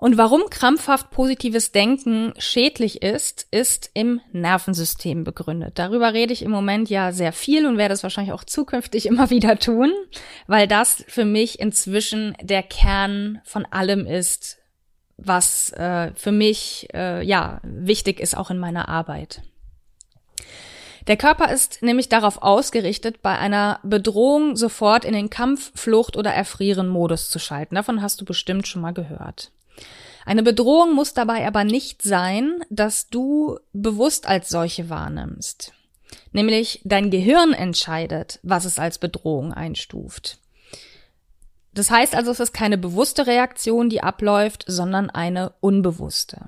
Und 0.03 0.19
warum 0.19 0.51
krampfhaft 0.51 1.13
positives 1.13 1.71
Denken 1.71 2.35
schädlich 2.37 3.03
ist, 3.03 3.47
ist 3.53 3.89
im 3.95 4.21
Nervensystem 4.33 5.23
begründet. 5.23 5.79
Darüber 5.79 6.13
rede 6.13 6.33
ich 6.33 6.43
im 6.43 6.51
Moment 6.51 6.91
ja 6.91 7.13
sehr 7.13 7.33
viel 7.33 7.67
und 7.67 7.79
werde 7.79 7.95
es 7.95 8.03
wahrscheinlich 8.03 8.33
auch 8.33 8.43
zukünftig 8.43 9.07
immer 9.07 9.31
wieder 9.31 9.61
tun, 9.61 9.93
weil 10.49 10.67
das 10.67 11.05
für 11.07 11.25
mich 11.25 11.61
inzwischen 11.61 12.37
der 12.43 12.65
Kern 12.65 13.43
von 13.45 13.65
allem 13.65 14.05
ist, 14.05 14.59
was 15.19 15.71
äh, 15.75 16.11
für 16.17 16.33
mich 16.33 16.89
äh, 16.93 17.25
ja 17.25 17.61
wichtig 17.63 18.19
ist 18.19 18.37
auch 18.37 18.51
in 18.51 18.59
meiner 18.59 18.89
Arbeit. 18.89 19.43
Der 21.07 21.17
Körper 21.17 21.53
ist 21.53 21.81
nämlich 21.81 22.09
darauf 22.09 22.43
ausgerichtet, 22.43 23.23
bei 23.23 23.39
einer 23.39 23.79
Bedrohung 23.85 24.57
sofort 24.57 25.05
in 25.05 25.13
den 25.13 25.31
Kampf, 25.31 25.71
Flucht 25.77 26.17
oder 26.17 26.33
Erfrieren-Modus 26.33 27.31
zu 27.31 27.39
schalten. 27.39 27.77
Davon 27.77 28.03
hast 28.03 28.21
du 28.21 28.25
bestimmt 28.25 28.67
schon 28.67 28.83
mal 28.83 28.93
gehört. 28.93 29.53
Eine 30.25 30.43
Bedrohung 30.43 30.95
muss 30.95 31.15
dabei 31.15 31.47
aber 31.47 31.65
nicht 31.65 32.03
sein, 32.03 32.65
dass 32.71 33.09
du 33.09 33.59
bewusst 33.73 34.27
als 34.27 34.49
solche 34.49 34.89
wahrnimmst. 34.89 35.73
Nämlich 36.33 36.81
dein 36.85 37.11
Gehirn 37.11 37.53
entscheidet, 37.53 38.39
was 38.43 38.65
es 38.65 38.79
als 38.79 38.99
Bedrohung 38.99 39.53
einstuft. 39.53 40.39
Das 41.75 41.91
heißt 41.91 42.15
also, 42.15 42.31
es 42.31 42.41
ist 42.41 42.53
keine 42.53 42.77
bewusste 42.77 43.27
Reaktion, 43.27 43.89
die 43.89 44.03
abläuft, 44.03 44.65
sondern 44.67 45.09
eine 45.11 45.55
unbewusste. 45.61 46.39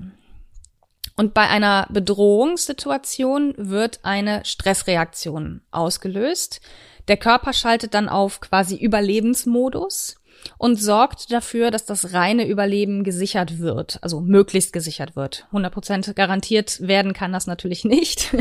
Und 1.16 1.32
bei 1.32 1.48
einer 1.48 1.86
Bedrohungssituation 1.90 3.54
wird 3.56 4.00
eine 4.02 4.44
Stressreaktion 4.44 5.62
ausgelöst. 5.70 6.60
Der 7.08 7.16
Körper 7.16 7.52
schaltet 7.52 7.94
dann 7.94 8.08
auf 8.08 8.40
quasi 8.40 8.76
Überlebensmodus 8.76 10.16
und 10.58 10.76
sorgt 10.76 11.32
dafür, 11.32 11.70
dass 11.70 11.84
das 11.84 12.12
reine 12.12 12.46
Überleben 12.46 13.04
gesichert 13.04 13.58
wird, 13.58 13.98
also 14.02 14.20
möglichst 14.20 14.72
gesichert 14.72 15.16
wird. 15.16 15.46
100% 15.52 16.14
garantiert 16.14 16.80
werden 16.80 17.12
kann 17.12 17.32
das 17.32 17.46
natürlich 17.46 17.84
nicht, 17.84 18.34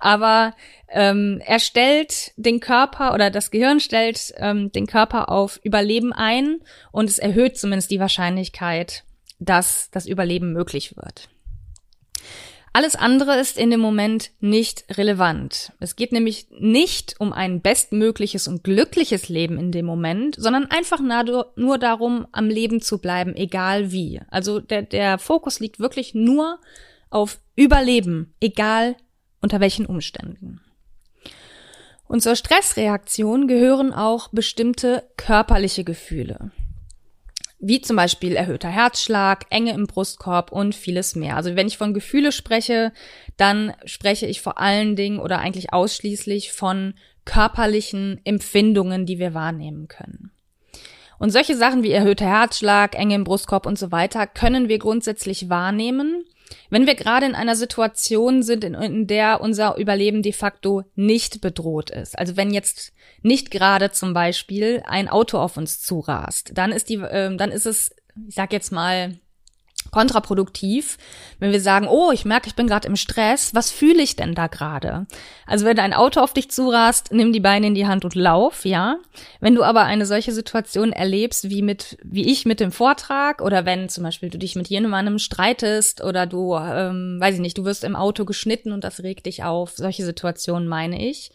aber 0.00 0.54
ähm, 0.88 1.40
er 1.44 1.58
stellt 1.58 2.32
den 2.36 2.60
Körper 2.60 3.14
oder 3.14 3.30
das 3.30 3.50
Gehirn 3.50 3.80
stellt 3.80 4.32
ähm, 4.36 4.70
den 4.72 4.86
Körper 4.86 5.28
auf 5.28 5.60
Überleben 5.62 6.12
ein 6.12 6.58
und 6.92 7.08
es 7.08 7.18
erhöht 7.18 7.58
zumindest 7.58 7.90
die 7.90 8.00
Wahrscheinlichkeit, 8.00 9.04
dass 9.38 9.90
das 9.90 10.06
Überleben 10.06 10.52
möglich 10.52 10.96
wird. 10.96 11.28
Alles 12.76 12.94
andere 12.94 13.40
ist 13.40 13.56
in 13.56 13.70
dem 13.70 13.80
Moment 13.80 14.32
nicht 14.40 14.84
relevant. 14.98 15.72
Es 15.80 15.96
geht 15.96 16.12
nämlich 16.12 16.48
nicht 16.50 17.14
um 17.18 17.32
ein 17.32 17.62
bestmögliches 17.62 18.48
und 18.48 18.64
glückliches 18.64 19.30
Leben 19.30 19.58
in 19.58 19.72
dem 19.72 19.86
Moment, 19.86 20.36
sondern 20.38 20.66
einfach 20.66 21.00
nur 21.00 21.78
darum, 21.78 22.26
am 22.32 22.50
Leben 22.50 22.82
zu 22.82 22.98
bleiben, 22.98 23.34
egal 23.34 23.92
wie. 23.92 24.20
Also 24.28 24.60
der, 24.60 24.82
der 24.82 25.16
Fokus 25.16 25.58
liegt 25.58 25.78
wirklich 25.80 26.14
nur 26.14 26.58
auf 27.08 27.38
Überleben, 27.54 28.34
egal 28.42 28.96
unter 29.40 29.58
welchen 29.60 29.86
Umständen. 29.86 30.60
Und 32.06 32.22
zur 32.22 32.36
Stressreaktion 32.36 33.48
gehören 33.48 33.94
auch 33.94 34.28
bestimmte 34.32 35.08
körperliche 35.16 35.82
Gefühle 35.82 36.50
wie 37.66 37.80
zum 37.80 37.96
Beispiel 37.96 38.36
erhöhter 38.36 38.68
Herzschlag, 38.68 39.46
Enge 39.50 39.72
im 39.72 39.86
Brustkorb 39.86 40.52
und 40.52 40.74
vieles 40.74 41.16
mehr. 41.16 41.36
Also 41.36 41.56
wenn 41.56 41.66
ich 41.66 41.78
von 41.78 41.94
Gefühle 41.94 42.30
spreche, 42.30 42.92
dann 43.36 43.72
spreche 43.84 44.26
ich 44.26 44.40
vor 44.40 44.58
allen 44.58 44.94
Dingen 44.94 45.18
oder 45.18 45.38
eigentlich 45.38 45.72
ausschließlich 45.72 46.52
von 46.52 46.94
körperlichen 47.24 48.20
Empfindungen, 48.24 49.06
die 49.06 49.18
wir 49.18 49.34
wahrnehmen 49.34 49.88
können. 49.88 50.30
Und 51.18 51.30
solche 51.30 51.56
Sachen 51.56 51.82
wie 51.82 51.92
erhöhter 51.92 52.26
Herzschlag, 52.26 52.94
Enge 52.94 53.14
im 53.14 53.24
Brustkorb 53.24 53.66
und 53.66 53.78
so 53.78 53.90
weiter 53.90 54.26
können 54.26 54.68
wir 54.68 54.78
grundsätzlich 54.78 55.48
wahrnehmen, 55.48 56.25
wenn 56.70 56.86
wir 56.86 56.94
gerade 56.94 57.26
in 57.26 57.34
einer 57.34 57.56
Situation 57.56 58.42
sind, 58.42 58.64
in, 58.64 58.74
in, 58.74 59.06
der 59.06 59.40
unser 59.40 59.76
Überleben 59.76 60.22
de 60.22 60.32
facto 60.32 60.84
nicht 60.94 61.40
bedroht 61.40 61.90
ist, 61.90 62.18
also 62.18 62.36
wenn 62.36 62.52
jetzt 62.52 62.92
nicht 63.22 63.50
gerade 63.50 63.90
zum 63.90 64.14
Beispiel 64.14 64.82
ein 64.86 65.08
Auto 65.08 65.38
auf 65.38 65.56
uns 65.56 65.80
zurast, 65.80 66.52
dann 66.54 66.72
ist 66.72 66.88
die, 66.88 66.96
äh, 66.96 67.34
dann 67.36 67.50
ist 67.50 67.66
es, 67.66 67.94
ich 68.28 68.34
sag 68.34 68.52
jetzt 68.52 68.72
mal, 68.72 69.18
kontraproduktiv, 69.90 70.98
wenn 71.38 71.52
wir 71.52 71.60
sagen, 71.60 71.88
oh, 71.88 72.10
ich 72.12 72.24
merke, 72.24 72.48
ich 72.48 72.54
bin 72.54 72.66
gerade 72.66 72.88
im 72.88 72.96
Stress, 72.96 73.54
was 73.54 73.70
fühle 73.70 74.02
ich 74.02 74.16
denn 74.16 74.34
da 74.34 74.46
gerade? 74.46 75.06
Also 75.46 75.64
wenn 75.64 75.78
ein 75.78 75.92
Auto 75.92 76.20
auf 76.20 76.32
dich 76.32 76.50
zurast, 76.50 77.12
nimm 77.12 77.32
die 77.32 77.40
Beine 77.40 77.68
in 77.68 77.74
die 77.74 77.86
Hand 77.86 78.04
und 78.04 78.14
lauf, 78.14 78.64
ja. 78.64 78.96
Wenn 79.40 79.54
du 79.54 79.62
aber 79.62 79.84
eine 79.84 80.06
solche 80.06 80.32
Situation 80.32 80.92
erlebst, 80.92 81.50
wie 81.50 81.62
mit, 81.62 81.98
wie 82.02 82.30
ich 82.30 82.46
mit 82.46 82.60
dem 82.60 82.72
Vortrag, 82.72 83.42
oder 83.42 83.64
wenn 83.64 83.88
zum 83.88 84.04
Beispiel 84.04 84.30
du 84.30 84.38
dich 84.38 84.56
mit 84.56 84.68
jemandem 84.68 85.18
streitest 85.18 86.02
oder 86.02 86.26
du, 86.26 86.56
ähm, 86.56 87.18
weiß 87.20 87.34
ich 87.34 87.40
nicht, 87.40 87.58
du 87.58 87.64
wirst 87.64 87.84
im 87.84 87.96
Auto 87.96 88.24
geschnitten 88.24 88.72
und 88.72 88.84
das 88.84 89.02
regt 89.02 89.26
dich 89.26 89.44
auf, 89.44 89.72
solche 89.76 90.04
Situationen 90.04 90.68
meine 90.68 91.06
ich. 91.06 91.30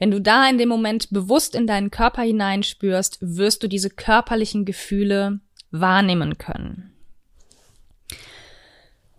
Wenn 0.00 0.10
du 0.10 0.20
da 0.20 0.48
in 0.48 0.56
dem 0.56 0.70
Moment 0.70 1.10
bewusst 1.10 1.54
in 1.54 1.66
deinen 1.66 1.90
Körper 1.90 2.22
hineinspürst, 2.22 3.18
wirst 3.20 3.62
du 3.62 3.68
diese 3.68 3.90
körperlichen 3.90 4.64
Gefühle 4.64 5.40
wahrnehmen 5.70 6.38
können. 6.38 6.90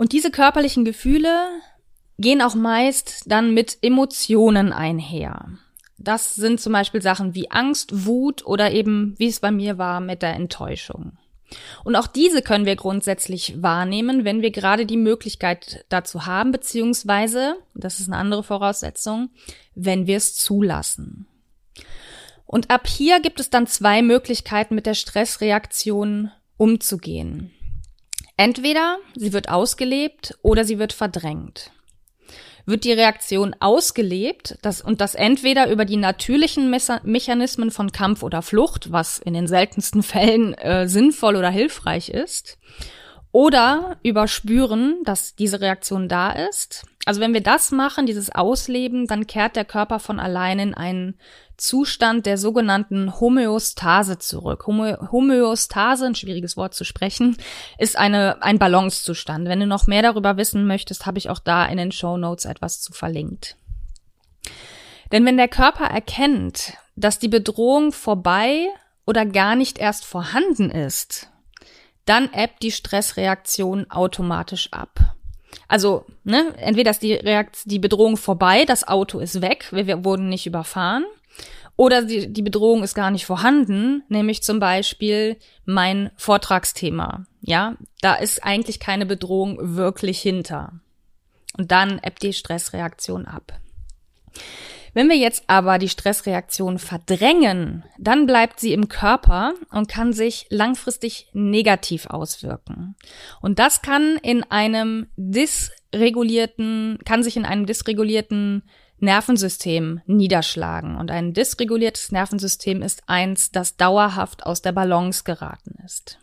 Und 0.02 0.14
diese 0.14 0.32
körperlichen 0.32 0.84
Gefühle 0.84 1.48
gehen 2.18 2.42
auch 2.42 2.56
meist 2.56 3.22
dann 3.28 3.54
mit 3.54 3.78
Emotionen 3.84 4.74
einher. 4.74 5.60
Das 6.00 6.34
sind 6.34 6.60
zum 6.60 6.74
Beispiel 6.74 7.04
Sachen 7.04 7.36
wie 7.36 7.52
Angst, 7.52 8.08
Wut 8.08 8.44
oder 8.44 8.72
eben, 8.72 9.14
wie 9.20 9.28
es 9.28 9.40
bei 9.40 9.52
mir 9.52 9.78
war, 9.78 10.00
mit 10.00 10.24
der 10.24 10.34
Enttäuschung. 10.34 11.20
Und 11.84 11.96
auch 11.96 12.08
diese 12.08 12.42
können 12.42 12.66
wir 12.66 12.76
grundsätzlich 12.76 13.62
wahrnehmen, 13.62 14.26
wenn 14.26 14.42
wir 14.42 14.50
gerade 14.50 14.88
die 14.88 14.98
Möglichkeit 14.98 15.86
dazu 15.90 16.26
haben, 16.26 16.52
beziehungsweise, 16.52 17.58
das 17.76 18.00
ist 18.00 18.08
eine 18.08 18.18
andere 18.18 18.42
Voraussetzung, 18.42 19.30
wenn 19.76 20.08
wir 20.08 20.18
es 20.18 20.34
zulassen. 20.36 21.28
Und 22.48 22.72
ab 22.72 22.88
hier 22.88 23.20
gibt 23.20 23.40
es 23.40 23.52
dann 23.52 23.68
zwei 23.68 24.02
Möglichkeiten, 24.02 24.74
mit 24.74 24.88
der 24.88 24.96
Stressreaktion 24.96 26.32
umzugehen. 26.58 27.52
Entweder 28.42 28.98
sie 29.14 29.34
wird 29.34 29.50
ausgelebt 29.50 30.36
oder 30.42 30.66
sie 30.66 30.80
wird 30.80 30.94
verdrängt. 30.94 31.70
Wird 32.66 32.86
die 32.86 32.92
Reaktion 32.92 33.56
ausgelebt, 33.60 34.58
das, 34.64 34.82
und 34.82 35.00
das 35.00 35.14
entweder 35.14 35.70
über 35.70 35.86
die 35.86 35.98
natürlichen 35.98 36.68
Mechanismen 37.04 37.70
von 37.70 37.92
Kampf 37.92 38.24
oder 38.24 38.42
Flucht, 38.42 38.92
was 38.92 39.20
in 39.20 39.36
den 39.36 39.46
seltensten 39.46 40.02
Fällen 40.12 40.56
äh, 40.56 40.88
sinnvoll 40.88 41.36
oder 41.36 41.52
hilfreich 41.52 42.10
ist, 42.10 42.58
oder 43.32 44.00
überspüren, 44.02 45.04
dass 45.04 45.36
diese 45.36 45.62
Reaktion 45.62 46.10
da 46.10 46.32
ist. 46.32 46.86
Also 47.06 47.22
wenn 47.22 47.36
wir 47.36 47.44
das 47.44 47.70
machen, 47.70 48.08
dieses 48.08 48.34
Ausleben, 48.34 49.06
dann 49.06 49.28
kehrt 49.28 49.56
der 49.56 49.66
Körper 49.66 50.00
von 50.00 50.20
allein 50.20 50.58
in 50.58 50.74
einen 50.74 51.20
Zustand 51.62 52.26
der 52.26 52.40
sogenannten 52.40 53.20
Homöostase 53.20 54.18
zurück. 54.18 54.66
Homöostase, 54.66 56.08
ein 56.08 56.16
schwieriges 56.16 56.58
Wort 56.58 56.74
zu 56.74 56.84
sprechen, 56.84 57.38
ist 57.78 57.98
eine, 57.98 58.42
ein 58.42 58.58
Balancezustand. 58.58 59.48
Wenn 59.48 59.60
du 59.60 59.68
noch 59.68 59.86
mehr 59.86 60.02
darüber 60.02 60.38
wissen 60.38 60.66
möchtest, 60.66 61.06
habe 61.06 61.20
ich 61.20 61.30
auch 61.30 61.38
da 61.38 61.66
in 61.68 61.78
den 61.78 61.92
Show 61.92 62.18
Notes 62.18 62.46
etwas 62.46 62.82
zu 62.82 62.94
verlinkt. 62.94 63.58
Denn 65.12 65.24
wenn 65.24 65.38
der 65.38 65.48
Körper 65.48 65.86
erkennt, 65.86 66.74
dass 66.96 67.20
die 67.20 67.28
Bedrohung 67.28 67.92
vorbei 67.92 68.68
oder 69.06 69.28
gar 69.28 69.56
nicht 69.56 69.78
erst 69.78 70.04
vorhanden 70.04 70.72
ist, 70.72 71.30
dann 72.06 72.34
ebbt 72.34 72.64
die 72.64 72.72
Stressreaktion 72.72 73.92
automatisch 73.92 74.70
ab. 74.72 75.16
Also, 75.68 76.06
ne, 76.24 76.56
entweder 76.58 76.90
ist 76.90 77.04
die, 77.04 77.14
Reaktion, 77.14 77.70
die 77.70 77.80
Bedrohung 77.80 78.18
vorbei, 78.18 78.66
das 78.66 78.88
Auto 78.88 79.20
ist 79.20 79.42
weg, 79.42 79.68
wir, 79.72 79.86
wir 79.86 80.04
wurden 80.04 80.28
nicht 80.28 80.48
überfahren, 80.48 81.06
oder 81.82 82.04
die, 82.04 82.32
die 82.32 82.44
Bedrohung 82.44 82.84
ist 82.84 82.94
gar 82.94 83.10
nicht 83.10 83.26
vorhanden, 83.26 84.04
nämlich 84.08 84.44
zum 84.44 84.60
Beispiel 84.60 85.38
mein 85.66 86.12
Vortragsthema. 86.16 87.26
Ja, 87.42 87.76
da 88.02 88.14
ist 88.14 88.44
eigentlich 88.44 88.80
keine 88.80 89.08
Bedrohung 89.08 89.58
wirklich 89.76 90.22
hinter. 90.22 90.74
Und 91.58 91.72
dann 91.72 92.00
ebbt 92.04 92.22
die 92.22 92.34
Stressreaktion 92.34 93.26
ab. 93.26 93.60
Wenn 94.94 95.10
wir 95.10 95.18
jetzt 95.18 95.46
aber 95.48 95.80
die 95.80 95.90
Stressreaktion 95.90 96.78
verdrängen, 96.78 97.84
dann 97.98 98.28
bleibt 98.28 98.60
sie 98.60 98.74
im 98.74 98.88
Körper 98.88 99.56
und 99.72 99.88
kann 99.88 100.14
sich 100.14 100.46
langfristig 100.52 101.30
negativ 101.34 102.06
auswirken. 102.06 102.96
Und 103.42 103.58
das 103.58 103.82
kann 103.82 104.20
in 104.22 104.44
einem 104.44 105.08
dysregulierten, 105.16 107.00
kann 107.06 107.24
sich 107.24 107.38
in 107.38 107.46
einem 107.46 107.66
dysregulierten 107.66 108.70
Nervensystem 109.02 110.02
niederschlagen. 110.06 110.96
Und 110.96 111.12
ein 111.12 111.34
dysreguliertes 111.34 112.12
Nervensystem 112.12 112.82
ist 112.82 113.04
eins, 113.08 113.52
das 113.52 113.78
dauerhaft 113.78 114.46
aus 114.46 114.62
der 114.62 114.72
Balance 114.72 115.24
geraten 115.24 115.76
ist. 115.86 116.20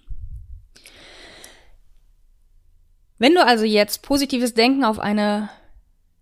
Wenn 3.18 3.34
du 3.34 3.44
also 3.44 3.64
jetzt 3.64 4.02
positives 4.02 4.54
Denken 4.54 4.84
auf 4.84 5.00
eine 5.00 5.50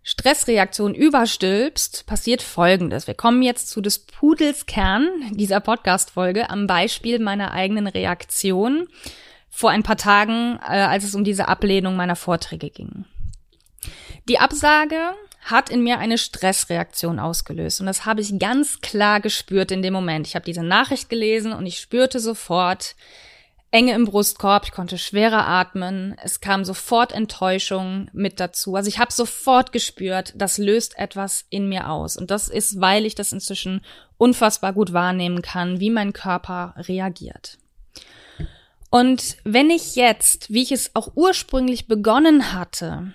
Stressreaktion 0.01 0.95
überstülpst, 0.95 2.05
passiert 2.05 2.41
Folgendes. 2.41 3.07
Wir 3.07 3.13
kommen 3.13 3.41
jetzt 3.41 3.69
zu 3.69 3.81
des 3.81 3.99
Pudels 3.99 4.65
Kern 4.65 5.07
dieser 5.33 5.59
Podcast-Folge 5.59 6.49
am 6.49 6.65
Beispiel 6.65 7.19
meiner 7.19 7.51
eigenen 7.51 7.87
Reaktion 7.87 8.87
vor 9.49 9.69
ein 9.69 9.83
paar 9.83 9.97
Tagen, 9.97 10.59
äh, 10.61 10.79
als 10.79 11.03
es 11.03 11.13
um 11.13 11.23
diese 11.23 11.47
Ablehnung 11.47 11.95
meiner 11.97 12.15
Vorträge 12.15 12.69
ging. 12.69 13.05
Die 14.29 14.39
Absage 14.39 15.13
hat 15.51 15.69
in 15.69 15.83
mir 15.83 15.99
eine 15.99 16.17
Stressreaktion 16.17 17.19
ausgelöst. 17.19 17.79
Und 17.79 17.87
das 17.87 18.05
habe 18.05 18.21
ich 18.21 18.39
ganz 18.39 18.81
klar 18.81 19.19
gespürt 19.19 19.71
in 19.71 19.81
dem 19.81 19.93
Moment. 19.93 20.27
Ich 20.27 20.35
habe 20.35 20.45
diese 20.45 20.63
Nachricht 20.63 21.09
gelesen 21.09 21.53
und 21.53 21.65
ich 21.65 21.79
spürte 21.79 22.19
sofort 22.19 22.95
Enge 23.69 23.93
im 23.93 24.05
Brustkorb, 24.05 24.63
ich 24.65 24.71
konnte 24.71 24.97
schwerer 24.97 25.45
atmen, 25.45 26.15
es 26.23 26.39
kam 26.39 26.63
sofort 26.63 27.11
Enttäuschung 27.11 28.09
mit 28.13 28.39
dazu. 28.39 28.75
Also 28.75 28.87
ich 28.87 28.97
habe 28.97 29.11
sofort 29.11 29.73
gespürt, 29.73 30.33
das 30.37 30.57
löst 30.57 30.97
etwas 30.97 31.45
in 31.49 31.67
mir 31.67 31.89
aus. 31.89 32.15
Und 32.15 32.31
das 32.31 32.47
ist, 32.47 32.79
weil 32.79 33.05
ich 33.05 33.15
das 33.15 33.33
inzwischen 33.33 33.81
unfassbar 34.17 34.71
gut 34.71 34.93
wahrnehmen 34.93 35.41
kann, 35.41 35.81
wie 35.81 35.89
mein 35.89 36.13
Körper 36.13 36.75
reagiert. 36.77 37.57
Und 38.89 39.37
wenn 39.43 39.69
ich 39.69 39.97
jetzt, 39.97 40.51
wie 40.51 40.63
ich 40.63 40.71
es 40.71 40.95
auch 40.95 41.11
ursprünglich 41.15 41.87
begonnen 41.87 42.53
hatte, 42.53 43.13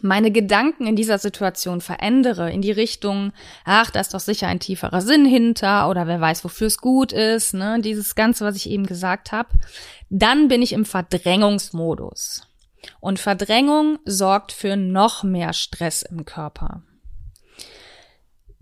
meine 0.00 0.30
Gedanken 0.30 0.86
in 0.86 0.96
dieser 0.96 1.18
Situation 1.18 1.80
verändere 1.80 2.50
in 2.50 2.62
die 2.62 2.72
Richtung, 2.72 3.32
ach, 3.64 3.90
da 3.90 4.00
ist 4.00 4.14
doch 4.14 4.20
sicher 4.20 4.48
ein 4.48 4.60
tieferer 4.60 5.02
Sinn 5.02 5.24
hinter 5.24 5.88
oder 5.88 6.06
wer 6.06 6.20
weiß, 6.20 6.44
wofür 6.44 6.68
es 6.68 6.78
gut 6.78 7.12
ist, 7.12 7.54
ne, 7.54 7.78
dieses 7.80 8.14
Ganze, 8.14 8.44
was 8.44 8.56
ich 8.56 8.70
eben 8.70 8.86
gesagt 8.86 9.32
habe, 9.32 9.50
dann 10.08 10.48
bin 10.48 10.62
ich 10.62 10.72
im 10.72 10.84
Verdrängungsmodus. 10.84 12.48
Und 13.00 13.20
Verdrängung 13.20 13.98
sorgt 14.04 14.50
für 14.50 14.76
noch 14.76 15.22
mehr 15.22 15.52
Stress 15.52 16.02
im 16.02 16.24
Körper. 16.24 16.82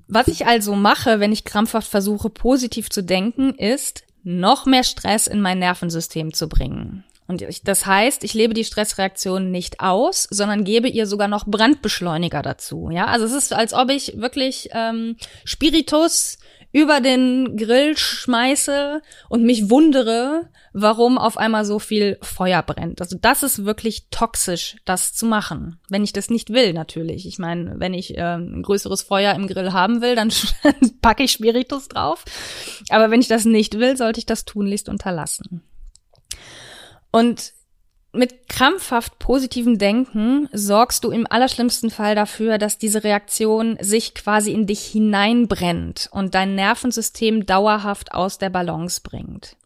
Was 0.09 0.29
ich 0.29 0.47
also 0.47 0.75
mache, 0.75 1.21
wenn 1.21 1.33
ich 1.33 1.45
krampfhaft 1.45 1.89
versuche, 1.89 2.31
positiv 2.31 2.91
zu 2.91 3.03
denken, 3.03 3.55
ist, 3.55 4.05
noch 4.23 4.67
mehr 4.67 4.85
Stress 4.85 5.27
in 5.27 5.41
mein 5.41 5.61
Nervensystem 5.61 6.35
zu 6.35 6.49
bringen. 6.49 7.05
Und 7.31 7.43
ich, 7.43 7.63
das 7.63 7.87
heißt, 7.87 8.25
ich 8.25 8.35
lebe 8.35 8.55
die 8.55 8.65
Stressreaktion 8.65 9.53
nicht 9.53 9.79
aus, 9.79 10.27
sondern 10.31 10.65
gebe 10.65 10.89
ihr 10.89 11.07
sogar 11.07 11.29
noch 11.29 11.47
Brandbeschleuniger 11.47 12.43
dazu. 12.43 12.91
Ja, 12.91 13.07
also 13.07 13.25
es 13.25 13.33
ist, 13.33 13.53
als 13.53 13.73
ob 13.73 13.89
ich 13.89 14.21
wirklich 14.21 14.69
ähm, 14.73 15.17
Spiritus 15.45 16.39
über 16.73 17.01
den 17.01 17.57
Grill 17.57 17.97
schmeiße 17.97 19.01
und 19.29 19.45
mich 19.45 19.71
wundere, 19.71 20.49
warum 20.73 21.19
auf 21.19 21.37
einmal 21.37 21.65
so 21.65 21.79
viel 21.79 22.19
Feuer 22.21 22.65
brennt. 22.65 23.01
Also 23.01 23.17
das 23.17 23.45
ist 23.45 23.65
wirklich 23.65 24.09
toxisch, 24.11 24.79
das 24.85 25.15
zu 25.15 25.25
machen. 25.25 25.79
Wenn 25.89 26.03
ich 26.03 26.13
das 26.13 26.31
nicht 26.31 26.51
will, 26.51 26.73
natürlich. 26.73 27.27
Ich 27.27 27.39
meine, 27.39 27.75
wenn 27.77 27.95
ich 27.95 28.19
äh, 28.19 28.39
ein 28.39 28.65
größeres 28.65 29.03
Feuer 29.03 29.35
im 29.35 29.47
Grill 29.47 29.73
haben 29.73 30.03
will, 30.03 30.17
dann 30.17 30.33
packe 31.01 31.23
ich 31.23 31.31
Spiritus 31.31 31.87
drauf. 31.87 32.25
Aber 32.89 33.13
wenn 33.13 33.21
ich 33.21 33.29
das 33.29 33.45
nicht 33.45 33.79
will, 33.79 33.97
sollte 33.97 34.19
ich 34.19 34.27
das 34.27 34.47
tunlichst 34.47 34.89
unterlassen. 34.89 35.63
Und 37.11 37.53
mit 38.13 38.49
krampfhaft 38.49 39.21
positivem 39.21 39.79
Denken 39.79 40.49
sorgst 40.53 41.05
du 41.05 41.11
im 41.11 41.27
allerschlimmsten 41.31 41.91
Fall 41.91 42.17
dafür, 42.17 42.59
dass 42.59 42.77
diese 42.77 43.05
Reaktion 43.05 43.79
sich 43.81 44.15
quasi 44.15 44.53
in 44.53 44.67
dich 44.67 44.85
hineinbrennt 44.85 46.09
und 46.11 46.35
dein 46.35 46.57
Nervensystem 46.57 47.47
dauerhaft 47.47 48.13
aus 48.13 48.39
der 48.39 48.51
Balance 48.51 49.01
bringt. 49.03 49.57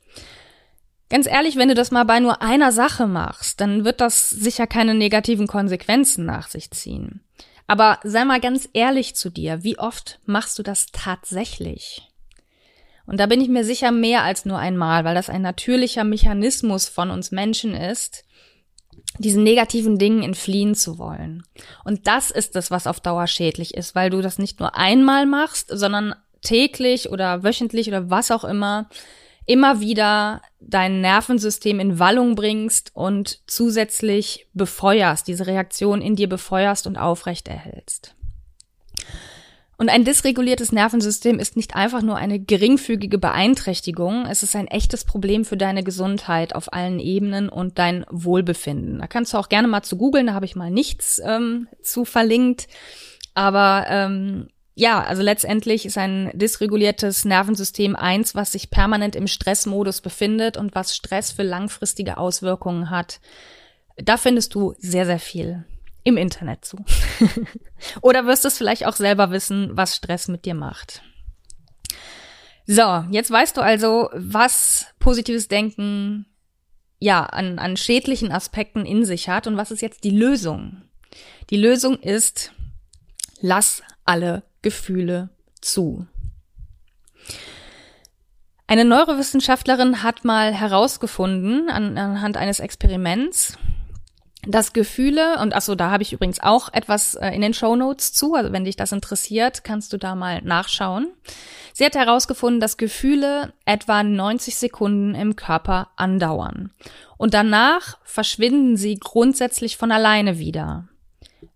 Ganz 1.08 1.26
ehrlich, 1.26 1.56
wenn 1.56 1.68
du 1.68 1.74
das 1.74 1.90
mal 1.90 2.04
bei 2.04 2.20
nur 2.20 2.42
einer 2.42 2.72
Sache 2.72 3.06
machst, 3.06 3.60
dann 3.60 3.84
wird 3.84 4.00
das 4.00 4.28
sicher 4.30 4.66
keine 4.66 4.94
negativen 4.94 5.46
Konsequenzen 5.46 6.26
nach 6.26 6.48
sich 6.48 6.70
ziehen. 6.70 7.20
Aber 7.66 7.98
sei 8.02 8.24
mal 8.24 8.40
ganz 8.40 8.68
ehrlich 8.74 9.14
zu 9.14 9.30
dir, 9.30 9.64
wie 9.64 9.78
oft 9.78 10.18
machst 10.26 10.58
du 10.58 10.62
das 10.62 10.86
tatsächlich? 10.92 12.10
Und 13.06 13.20
da 13.20 13.26
bin 13.26 13.40
ich 13.40 13.48
mir 13.48 13.64
sicher 13.64 13.92
mehr 13.92 14.22
als 14.22 14.44
nur 14.44 14.58
einmal, 14.58 15.04
weil 15.04 15.14
das 15.14 15.28
ein 15.28 15.42
natürlicher 15.42 16.04
Mechanismus 16.04 16.88
von 16.88 17.10
uns 17.10 17.30
Menschen 17.30 17.74
ist, 17.74 18.24
diesen 19.18 19.42
negativen 19.42 19.98
Dingen 19.98 20.22
entfliehen 20.22 20.74
zu 20.74 20.98
wollen. 20.98 21.42
Und 21.84 22.06
das 22.06 22.30
ist 22.30 22.56
es, 22.56 22.70
was 22.70 22.86
auf 22.86 23.00
Dauer 23.00 23.26
schädlich 23.26 23.74
ist, 23.74 23.94
weil 23.94 24.10
du 24.10 24.22
das 24.22 24.38
nicht 24.38 24.58
nur 24.58 24.76
einmal 24.76 25.26
machst, 25.26 25.68
sondern 25.70 26.14
täglich 26.42 27.10
oder 27.10 27.42
wöchentlich 27.42 27.88
oder 27.88 28.10
was 28.10 28.30
auch 28.30 28.44
immer 28.44 28.88
immer 29.46 29.80
wieder 29.80 30.42
dein 30.60 31.00
Nervensystem 31.00 31.80
in 31.80 31.98
Wallung 31.98 32.34
bringst 32.34 32.90
und 32.94 33.40
zusätzlich 33.46 34.48
befeuerst, 34.54 35.28
diese 35.28 35.46
Reaktion 35.46 36.00
in 36.00 36.16
dir 36.16 36.28
befeuerst 36.28 36.86
und 36.86 36.96
aufrecht 36.96 37.48
erhältst. 37.48 38.14
Und 39.76 39.88
ein 39.88 40.04
dysreguliertes 40.04 40.70
Nervensystem 40.72 41.38
ist 41.38 41.56
nicht 41.56 41.74
einfach 41.74 42.02
nur 42.02 42.16
eine 42.16 42.38
geringfügige 42.38 43.18
Beeinträchtigung, 43.18 44.26
es 44.26 44.42
ist 44.42 44.54
ein 44.54 44.68
echtes 44.68 45.04
Problem 45.04 45.44
für 45.44 45.56
deine 45.56 45.82
Gesundheit 45.82 46.54
auf 46.54 46.72
allen 46.72 47.00
Ebenen 47.00 47.48
und 47.48 47.78
dein 47.78 48.06
Wohlbefinden. 48.10 49.00
Da 49.00 49.06
kannst 49.08 49.32
du 49.32 49.38
auch 49.38 49.48
gerne 49.48 49.66
mal 49.66 49.82
zu 49.82 49.96
googeln, 49.96 50.28
da 50.28 50.34
habe 50.34 50.46
ich 50.46 50.54
mal 50.54 50.70
nichts 50.70 51.20
ähm, 51.24 51.66
zu 51.82 52.04
verlinkt. 52.04 52.68
Aber 53.34 53.86
ähm, 53.88 54.48
ja, 54.76 55.02
also 55.02 55.22
letztendlich 55.22 55.86
ist 55.86 55.98
ein 55.98 56.30
dysreguliertes 56.34 57.24
Nervensystem 57.24 57.96
eins, 57.96 58.34
was 58.34 58.52
sich 58.52 58.70
permanent 58.70 59.16
im 59.16 59.26
Stressmodus 59.26 60.00
befindet 60.00 60.56
und 60.56 60.74
was 60.74 60.94
Stress 60.94 61.32
für 61.32 61.42
langfristige 61.42 62.18
Auswirkungen 62.18 62.90
hat. 62.90 63.20
Da 63.96 64.16
findest 64.16 64.54
du 64.54 64.74
sehr, 64.78 65.06
sehr 65.06 65.20
viel 65.20 65.64
im 66.04 66.16
Internet 66.18 66.64
zu. 66.64 66.76
Oder 68.02 68.26
wirst 68.26 68.44
du 68.44 68.48
es 68.48 68.58
vielleicht 68.58 68.86
auch 68.86 68.94
selber 68.94 69.30
wissen, 69.30 69.70
was 69.76 69.96
Stress 69.96 70.28
mit 70.28 70.44
dir 70.44 70.54
macht. 70.54 71.02
So, 72.66 73.04
jetzt 73.10 73.30
weißt 73.30 73.56
du 73.56 73.62
also, 73.62 74.10
was 74.12 74.86
positives 74.98 75.48
Denken 75.48 76.26
ja 76.98 77.24
an, 77.24 77.58
an 77.58 77.76
schädlichen 77.76 78.32
Aspekten 78.32 78.86
in 78.86 79.04
sich 79.04 79.28
hat 79.28 79.46
und 79.46 79.56
was 79.56 79.70
ist 79.70 79.82
jetzt 79.82 80.04
die 80.04 80.10
Lösung? 80.10 80.82
Die 81.50 81.56
Lösung 81.56 81.98
ist, 81.98 82.52
lass 83.40 83.82
alle 84.04 84.44
Gefühle 84.62 85.30
zu. 85.60 86.06
Eine 88.66 88.86
Neurowissenschaftlerin 88.86 90.02
hat 90.02 90.24
mal 90.24 90.54
herausgefunden, 90.54 91.68
an, 91.68 91.98
anhand 91.98 92.38
eines 92.38 92.60
Experiments, 92.60 93.58
dass 94.46 94.72
Gefühle, 94.72 95.38
und 95.40 95.54
achso, 95.54 95.74
da 95.74 95.90
habe 95.90 96.02
ich 96.02 96.12
übrigens 96.12 96.40
auch 96.40 96.72
etwas 96.72 97.14
äh, 97.14 97.30
in 97.30 97.40
den 97.40 97.54
Show 97.54 97.76
Notes 97.76 98.12
zu, 98.12 98.34
also 98.34 98.52
wenn 98.52 98.64
dich 98.64 98.76
das 98.76 98.92
interessiert, 98.92 99.64
kannst 99.64 99.92
du 99.92 99.98
da 99.98 100.14
mal 100.14 100.42
nachschauen. 100.42 101.08
Sie 101.72 101.84
hat 101.84 101.94
herausgefunden, 101.94 102.60
dass 102.60 102.76
Gefühle 102.76 103.52
etwa 103.64 104.02
90 104.02 104.56
Sekunden 104.56 105.14
im 105.14 105.34
Körper 105.34 105.88
andauern. 105.96 106.70
Und 107.16 107.34
danach 107.34 107.98
verschwinden 108.04 108.76
sie 108.76 108.96
grundsätzlich 108.96 109.76
von 109.76 109.90
alleine 109.90 110.38
wieder. 110.38 110.88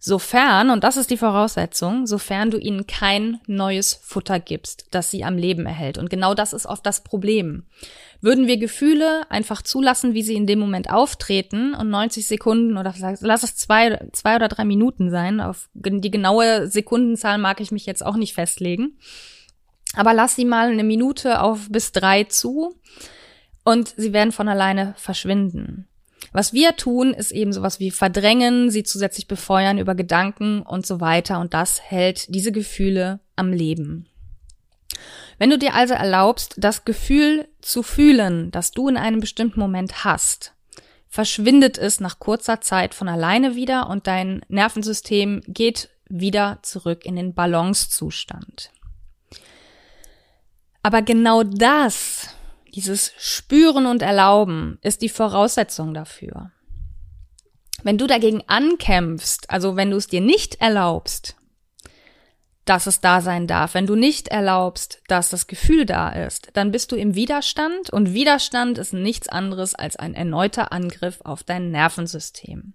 Sofern, 0.01 0.71
und 0.71 0.85
das 0.85 0.97
ist 0.97 1.11
die 1.11 1.17
Voraussetzung, 1.17 2.07
sofern 2.07 2.53
du 2.53 2.59
ihnen 2.59 2.87
kein 2.87 3.41
neues 3.49 3.95
Futter 3.95 4.39
gibst, 4.39 4.87
das 4.93 5.11
sie 5.11 5.25
am 5.25 5.37
Leben 5.37 5.67
erhält. 5.67 5.99
Und 5.99 6.09
genau 6.09 6.35
das 6.35 6.53
ist 6.53 6.67
oft 6.67 6.87
das 6.87 7.03
Problem. 7.03 7.65
Würden 8.21 8.47
wir 8.47 8.59
Gefühle 8.59 9.29
einfach 9.29 9.61
zulassen, 9.61 10.15
wie 10.15 10.23
sie 10.23 10.37
in 10.37 10.47
dem 10.47 10.61
Moment 10.61 10.89
auftreten 10.89 11.75
und 11.75 11.91
90 11.91 12.29
Sekunden 12.29 12.79
oder 12.79 12.95
lass 12.99 13.43
es 13.43 13.57
zwei, 13.57 14.09
zwei 14.13 14.37
oder 14.37 14.47
drei 14.47 14.65
Minuten 14.65 15.11
sein, 15.11 15.41
auf 15.41 15.69
die 15.75 16.11
genaue 16.13 16.69
Sekundenzahl 16.69 17.39
mag 17.39 17.61
ich 17.61 17.73
mich 17.73 17.85
jetzt 17.85 18.07
auch 18.07 18.17
nicht 18.17 18.35
festlegen. 18.35 18.99
Aber 19.95 20.15
lass 20.15 20.37
sie 20.37 20.45
mal 20.45 20.71
eine 20.71 20.85
Minute 20.85 21.41
auf 21.41 21.69
bis 21.71 21.91
drei 21.91 22.23
zu 22.25 22.77
und 23.65 23.95
sie 23.97 24.13
werden 24.13 24.31
von 24.31 24.49
alleine 24.49 24.95
verschwinden. 24.97 25.89
Was 26.33 26.53
wir 26.53 26.77
tun, 26.77 27.15
ist 27.15 27.31
eben 27.31 27.53
sowas 27.53 27.81
wie 27.81 27.91
verdrängen, 27.91 28.71
sie 28.71 28.83
zusätzlich 28.83 29.29
befeuern 29.29 29.79
über 29.79 29.95
Gedanken 29.95 30.63
und 30.63 30.87
so 30.87 31.01
weiter 31.01 31.41
und 31.41 31.55
das 31.55 31.81
hält 31.81 32.35
diese 32.35 32.53
Gefühle 32.53 33.21
am 33.37 33.53
Leben. 33.53 34.07
Wenn 35.39 35.51
du 35.51 35.59
dir 35.59 35.75
also 35.75 35.95
erlaubst, 35.95 36.55
das 36.59 36.85
Gefühl 36.85 37.49
zu 37.61 37.83
fühlen, 37.83 38.51
das 38.51 38.73
du 38.73 38.89
in 38.89 38.97
einem 38.97 39.21
bestimmten 39.21 39.61
Moment 39.61 40.05
hast, 40.05 40.53
verschwindet 41.09 41.79
es 41.79 42.01
nach 42.01 42.19
kurzer 42.19 42.61
Zeit 42.61 42.95
von 42.95 43.09
alleine 43.09 43.55
wieder 43.55 43.89
und 43.89 44.07
dein 44.07 44.43
Nervensystem 44.49 45.43
geht 45.47 45.89
wieder 46.09 46.59
zurück 46.63 47.05
in 47.07 47.17
den 47.17 47.35
Balancezustand. 47.35 48.71
Aber 50.83 51.03
genau 51.03 51.43
das 51.43 52.29
dieses 52.79 53.13
Spüren 53.19 53.87
und 53.87 54.03
Erlauben 54.03 54.79
ist 54.83 55.03
die 55.03 55.09
Voraussetzung 55.09 55.95
dafür. 55.95 56.53
Wenn 57.83 57.99
du 57.99 58.07
dagegen 58.07 58.45
ankämpfst, 58.47 59.51
also 59.51 59.75
wenn 59.75 59.91
du 59.91 59.97
es 59.97 60.07
dir 60.07 60.21
nicht 60.21 60.61
erlaubst, 60.61 61.35
dass 62.65 62.87
es 62.87 63.01
da 63.01 63.21
sein 63.21 63.49
darf, 63.49 63.75
wenn 63.75 63.87
du 63.87 63.97
nicht 63.97 64.29
erlaubst, 64.29 65.03
dass 65.09 65.29
das 65.29 65.49
Gefühl 65.49 65.87
da 65.87 66.11
ist, 66.11 66.51
dann 66.53 66.71
bist 66.71 66.93
du 66.93 66.97
im 66.97 67.17
Widerstand 67.17 67.91
und 67.91 68.15
Widerstand 68.15 68.79
ist 68.79 68.93
nichts 68.93 69.29
anderes 69.29 69.75
als 69.75 69.97
ein 69.97 70.15
erneuter 70.15 70.71
Angriff 70.71 71.21
auf 71.25 71.43
dein 71.43 71.73
Nervensystem. 71.73 72.75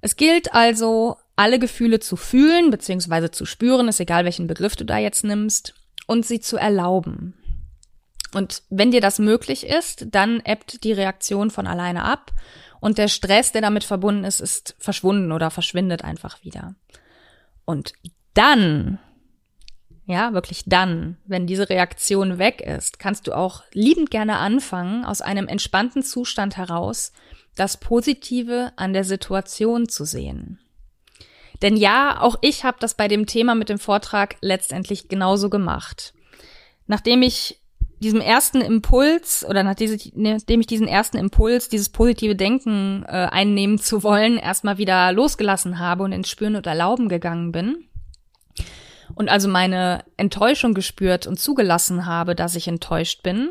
Es 0.00 0.16
gilt 0.16 0.54
also, 0.54 1.18
alle 1.36 1.60
Gefühle 1.60 2.00
zu 2.00 2.16
fühlen 2.16 2.70
bzw. 2.70 3.30
zu 3.30 3.46
spüren, 3.46 3.86
ist 3.86 4.00
egal 4.00 4.24
welchen 4.24 4.48
Begriff 4.48 4.74
du 4.74 4.84
da 4.84 4.98
jetzt 4.98 5.22
nimmst, 5.22 5.74
und 6.08 6.26
sie 6.26 6.40
zu 6.40 6.56
erlauben. 6.56 7.34
Und 8.34 8.62
wenn 8.68 8.90
dir 8.90 9.00
das 9.00 9.18
möglich 9.18 9.66
ist, 9.66 10.06
dann 10.10 10.40
ebbt 10.44 10.84
die 10.84 10.92
Reaktion 10.92 11.50
von 11.50 11.66
alleine 11.66 12.04
ab 12.04 12.32
und 12.80 12.98
der 12.98 13.08
Stress, 13.08 13.52
der 13.52 13.62
damit 13.62 13.84
verbunden 13.84 14.24
ist, 14.24 14.40
ist 14.40 14.76
verschwunden 14.78 15.32
oder 15.32 15.50
verschwindet 15.50 16.04
einfach 16.04 16.42
wieder. 16.44 16.74
Und 17.64 17.92
dann, 18.34 18.98
ja, 20.06 20.32
wirklich 20.32 20.64
dann, 20.66 21.16
wenn 21.26 21.46
diese 21.46 21.68
Reaktion 21.68 22.38
weg 22.38 22.60
ist, 22.60 22.98
kannst 22.98 23.26
du 23.26 23.32
auch 23.32 23.64
liebend 23.72 24.10
gerne 24.10 24.38
anfangen, 24.38 25.04
aus 25.04 25.20
einem 25.20 25.48
entspannten 25.48 26.02
Zustand 26.02 26.56
heraus 26.56 27.12
das 27.56 27.78
Positive 27.78 28.72
an 28.76 28.92
der 28.92 29.04
Situation 29.04 29.88
zu 29.88 30.04
sehen. 30.04 30.60
Denn 31.62 31.76
ja, 31.76 32.20
auch 32.20 32.36
ich 32.40 32.62
habe 32.62 32.78
das 32.78 32.94
bei 32.94 33.08
dem 33.08 33.26
Thema 33.26 33.56
mit 33.56 33.68
dem 33.68 33.80
Vortrag 33.80 34.36
letztendlich 34.40 35.08
genauso 35.08 35.50
gemacht. 35.50 36.14
Nachdem 36.86 37.22
ich 37.22 37.58
diesem 38.00 38.20
ersten 38.20 38.60
Impuls 38.60 39.44
oder 39.48 39.62
nachdem 39.62 40.60
ich 40.60 40.66
diesen 40.66 40.88
ersten 40.88 41.16
Impuls, 41.16 41.68
dieses 41.68 41.88
positive 41.88 42.36
Denken 42.36 43.04
äh, 43.06 43.28
einnehmen 43.30 43.78
zu 43.78 44.02
wollen, 44.02 44.38
erstmal 44.38 44.78
wieder 44.78 45.12
losgelassen 45.12 45.78
habe 45.78 46.04
und 46.04 46.12
ins 46.12 46.30
Spüren 46.30 46.56
und 46.56 46.66
Erlauben 46.66 47.08
gegangen 47.08 47.52
bin 47.52 47.88
und 49.14 49.28
also 49.28 49.48
meine 49.48 50.04
Enttäuschung 50.16 50.74
gespürt 50.74 51.26
und 51.26 51.38
zugelassen 51.38 52.06
habe, 52.06 52.34
dass 52.34 52.54
ich 52.54 52.68
enttäuscht 52.68 53.22
bin, 53.22 53.50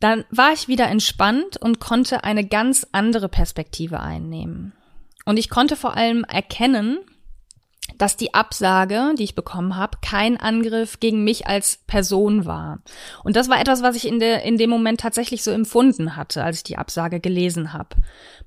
dann 0.00 0.24
war 0.30 0.52
ich 0.52 0.68
wieder 0.68 0.88
entspannt 0.88 1.56
und 1.56 1.78
konnte 1.78 2.24
eine 2.24 2.46
ganz 2.46 2.86
andere 2.92 3.28
Perspektive 3.28 4.00
einnehmen. 4.00 4.72
Und 5.24 5.38
ich 5.38 5.48
konnte 5.48 5.76
vor 5.76 5.96
allem 5.96 6.24
erkennen, 6.24 6.98
dass 7.98 8.16
die 8.16 8.34
Absage, 8.34 9.14
die 9.18 9.24
ich 9.24 9.34
bekommen 9.34 9.76
habe, 9.76 9.98
kein 10.02 10.38
Angriff 10.38 11.00
gegen 11.00 11.24
mich 11.24 11.46
als 11.46 11.78
Person 11.86 12.44
war. 12.44 12.82
Und 13.24 13.36
das 13.36 13.48
war 13.48 13.60
etwas, 13.60 13.82
was 13.82 13.96
ich 13.96 14.06
in, 14.06 14.18
der, 14.18 14.42
in 14.42 14.58
dem 14.58 14.70
Moment 14.70 15.00
tatsächlich 15.00 15.42
so 15.42 15.50
empfunden 15.50 16.16
hatte, 16.16 16.44
als 16.44 16.58
ich 16.58 16.62
die 16.64 16.78
Absage 16.78 17.20
gelesen 17.20 17.72
habe. 17.72 17.96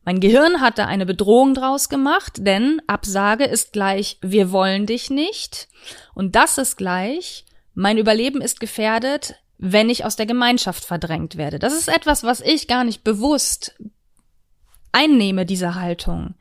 Mein 0.04 0.20
Gehirn 0.20 0.62
hatte 0.62 0.86
eine 0.86 1.06
Bedrohung 1.06 1.54
draus 1.54 1.90
gemacht, 1.90 2.34
denn 2.38 2.82
Absage 2.88 3.46
ist 3.46 3.74
gleich, 3.74 4.18
wir 4.22 4.52
wollen 4.52 4.86
dich 4.86 5.10
nicht. 5.10 5.68
Und 6.14 6.36
das 6.36 6.58
ist 6.58 6.78
gleich, 6.78 7.46
mein 7.74 7.98
Überleben 7.98 8.42
ist 8.42 8.60
gefährdet, 8.60 9.36
wenn 9.58 9.90
ich 9.90 10.06
aus 10.06 10.16
der 10.16 10.26
Gemeinschaft 10.26 10.86
verdrängt 10.86 11.38
werde. 11.38 11.60
Das 11.60 11.74
ist 11.74 11.88
etwas, 11.88 12.24
was 12.24 12.42
ich 12.42 12.68
gar 12.68 12.84
nicht 12.84 13.04
bewusst 13.04 13.76
einnehme, 14.92 15.46
diese 15.46 15.76
Haltung. 15.76 16.36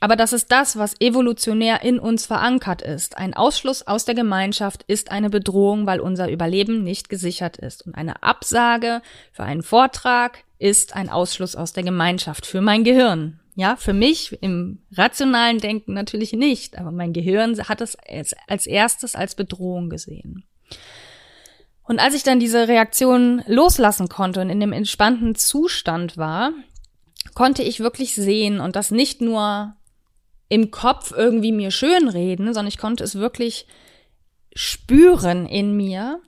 Aber 0.00 0.14
das 0.14 0.32
ist 0.32 0.52
das, 0.52 0.76
was 0.76 1.00
evolutionär 1.00 1.82
in 1.82 1.98
uns 1.98 2.26
verankert 2.26 2.82
ist. 2.82 3.18
Ein 3.18 3.34
Ausschluss 3.34 3.86
aus 3.86 4.04
der 4.04 4.14
Gemeinschaft 4.14 4.84
ist 4.86 5.10
eine 5.10 5.28
Bedrohung, 5.28 5.86
weil 5.86 6.00
unser 6.00 6.30
Überleben 6.30 6.84
nicht 6.84 7.08
gesichert 7.08 7.56
ist. 7.56 7.84
Und 7.86 7.94
eine 7.94 8.22
Absage 8.22 9.02
für 9.32 9.42
einen 9.42 9.62
Vortrag 9.62 10.44
ist 10.58 10.94
ein 10.94 11.08
Ausschluss 11.08 11.56
aus 11.56 11.72
der 11.72 11.82
Gemeinschaft 11.82 12.46
für 12.46 12.60
mein 12.60 12.84
Gehirn. 12.84 13.40
Ja, 13.56 13.74
für 13.74 13.92
mich 13.92 14.40
im 14.40 14.78
rationalen 14.96 15.58
Denken 15.58 15.92
natürlich 15.92 16.32
nicht, 16.32 16.78
aber 16.78 16.92
mein 16.92 17.12
Gehirn 17.12 17.58
hat 17.68 17.80
es 17.80 17.96
als 18.46 18.66
erstes 18.66 19.16
als 19.16 19.34
Bedrohung 19.34 19.90
gesehen. 19.90 20.44
Und 21.82 21.98
als 21.98 22.14
ich 22.14 22.22
dann 22.22 22.38
diese 22.38 22.68
Reaktion 22.68 23.42
loslassen 23.46 24.08
konnte 24.08 24.42
und 24.42 24.50
in 24.50 24.60
dem 24.60 24.72
entspannten 24.72 25.34
Zustand 25.34 26.16
war, 26.16 26.52
konnte 27.34 27.64
ich 27.64 27.80
wirklich 27.80 28.14
sehen 28.14 28.60
und 28.60 28.76
das 28.76 28.92
nicht 28.92 29.20
nur 29.20 29.74
im 30.48 30.70
Kopf 30.70 31.12
irgendwie 31.16 31.52
mir 31.52 31.70
schönreden, 31.70 32.46
sondern 32.46 32.68
ich 32.68 32.78
konnte 32.78 33.04
es 33.04 33.14
wirklich 33.14 33.66
spüren 34.54 35.46
in 35.46 35.76
mir, 35.76 36.20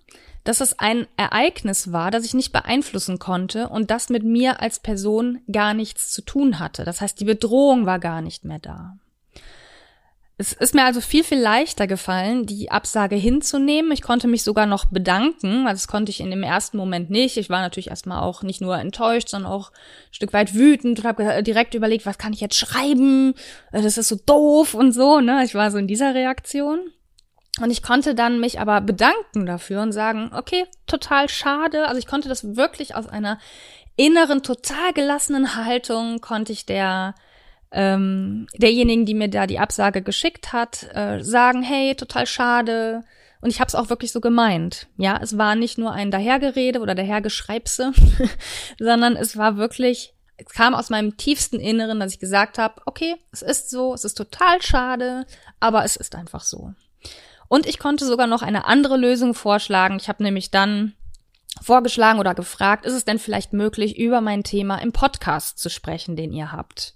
dass 0.45 0.61
es 0.61 0.79
ein 0.79 1.07
Ereignis 1.17 1.93
war, 1.93 2.11
das 2.11 2.25
ich 2.25 2.35
nicht 2.35 2.53
beeinflussen 2.53 3.19
konnte 3.19 3.69
und 3.69 3.91
das 3.91 4.09
mit 4.09 4.23
mir 4.25 4.61
als 4.61 4.81
Person 4.81 5.41
gar 5.51 5.75
nichts 5.75 6.11
zu 6.11 6.23
tun 6.23 6.59
hatte. 6.59 6.85
Das 6.85 7.01
heißt, 7.01 7.21
die 7.21 7.25
Bedrohung 7.25 7.87
war 7.87 7.99
gar 7.99 8.23
nicht 8.23 8.45
mehr 8.45 8.59
da. 8.59 8.97
Es 10.41 10.55
ist 10.55 10.75
mir 10.75 10.87
also 10.87 11.03
viel, 11.03 11.23
viel 11.23 11.39
leichter 11.39 11.87
gefallen, 11.87 12.47
die 12.47 12.71
Absage 12.71 13.15
hinzunehmen. 13.15 13.93
Ich 13.93 14.01
konnte 14.01 14.27
mich 14.27 14.43
sogar 14.43 14.65
noch 14.65 14.87
bedanken, 14.87 15.67
weil 15.67 15.75
das 15.75 15.87
konnte 15.87 16.09
ich 16.09 16.21
in 16.21 16.31
dem 16.31 16.43
ersten 16.43 16.79
Moment 16.79 17.11
nicht. 17.11 17.37
Ich 17.37 17.51
war 17.51 17.61
natürlich 17.61 17.91
erstmal 17.91 18.23
auch 18.23 18.43
nicht 18.43 18.63
nur 18.63 18.79
enttäuscht, 18.79 19.29
sondern 19.29 19.53
auch 19.53 19.71
ein 19.71 20.15
Stück 20.15 20.33
weit 20.33 20.55
wütend 20.55 21.01
und 21.01 21.05
habe 21.05 21.43
direkt 21.43 21.75
überlegt, 21.75 22.07
was 22.07 22.17
kann 22.17 22.33
ich 22.33 22.41
jetzt 22.41 22.57
schreiben? 22.57 23.35
Äh, 23.71 23.83
das 23.83 23.99
ist 23.99 24.09
so 24.09 24.17
doof 24.17 24.73
und 24.73 24.93
so, 24.93 25.21
ne? 25.21 25.45
Ich 25.45 25.55
war 25.55 25.71
so 25.71 25.77
in 25.77 25.87
dieser 25.87 26.15
Reaktion. 26.15 26.91
Und 27.61 27.71
ich 27.71 27.83
konnte 27.83 28.15
dann 28.15 28.41
mich 28.41 28.61
aber 28.61 28.81
bedanken 28.81 29.45
dafür 29.45 29.83
und 29.83 29.93
sagen, 29.93 30.31
okay, 30.35 30.65
total 30.87 31.29
schade. 31.29 31.87
Also 31.87 31.99
ich 31.99 32.07
konnte 32.07 32.31
das 32.31 32.57
wirklich 32.57 32.95
aus 32.95 33.07
einer 33.07 33.39
inneren, 33.97 34.43
total 34.43 34.95
gelassenen 34.95 35.55
Haltung 35.55 36.23
konnte 36.23 36.53
ich 36.53 36.65
der 36.65 37.15
ähm, 37.73 38.47
derjenigen, 38.55 39.07
die 39.07 39.15
mir 39.15 39.29
da 39.29 39.47
die 39.47 39.59
Absage 39.59 40.03
geschickt 40.03 40.53
hat, 40.53 40.89
äh, 40.95 41.23
sagen, 41.23 41.63
hey, 41.63 41.95
total 41.95 42.27
schade. 42.27 43.05
Und 43.41 43.51
ich 43.51 43.61
habe 43.61 43.69
es 43.69 43.75
auch 43.75 43.89
wirklich 43.89 44.13
so 44.13 44.21
gemeint. 44.21 44.89
Ja, 44.97 45.19
es 45.23 45.39
war 45.39 45.55
nicht 45.55 45.79
nur 45.79 45.93
ein 45.93 46.11
Dahergerede 46.11 46.81
oder 46.81 46.95
Dahergeschreibse, 46.95 47.93
sondern 48.79 49.17
es 49.17 49.37
war 49.37 49.57
wirklich, 49.57 50.15
es 50.37 50.53
kam 50.53 50.75
aus 50.75 50.91
meinem 50.91 51.17
tiefsten 51.17 51.61
Inneren, 51.61 52.01
dass 52.01 52.13
ich 52.13 52.19
gesagt 52.19 52.59
habe, 52.59 52.83
okay, 52.87 53.17
es 53.33 53.43
ist 53.43 53.71
so, 53.71 53.95
es 53.95 54.05
ist 54.05 54.15
total 54.15 54.61
schade, 54.61 55.27
aber 55.61 55.85
es 55.85 55.97
ist 55.97 56.15
einfach 56.15 56.43
so. 56.43 56.75
Und 57.49 57.67
ich 57.67 57.79
konnte 57.79 58.05
sogar 58.05 58.27
noch 58.27 58.43
eine 58.43 58.67
andere 58.67 58.97
Lösung 58.97 59.35
vorschlagen. 59.35 59.97
Ich 59.97 60.09
habe 60.09 60.23
nämlich 60.23 60.51
dann 60.51 60.95
vorgeschlagen 61.61 62.21
oder 62.21 62.35
gefragt, 62.35 62.85
ist 62.85 62.95
es 62.95 63.05
denn 63.05 63.19
vielleicht 63.19 63.53
möglich, 63.53 63.99
über 63.99 64.21
mein 64.21 64.45
Thema 64.45 64.77
im 64.77 64.93
Podcast 64.93 65.59
zu 65.59 65.69
sprechen, 65.69 66.15
den 66.15 66.33
ihr 66.33 66.53
habt? 66.53 66.95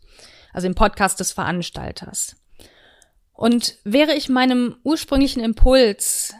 Also 0.55 0.67
im 0.67 0.75
Podcast 0.75 1.21
des 1.21 1.33
Veranstalters. 1.33 2.37
Und 3.35 3.77
wäre 3.85 4.15
ich 4.15 4.31
meinem 4.31 4.77
ursprünglichen 4.85 5.43
Impuls 5.43 6.33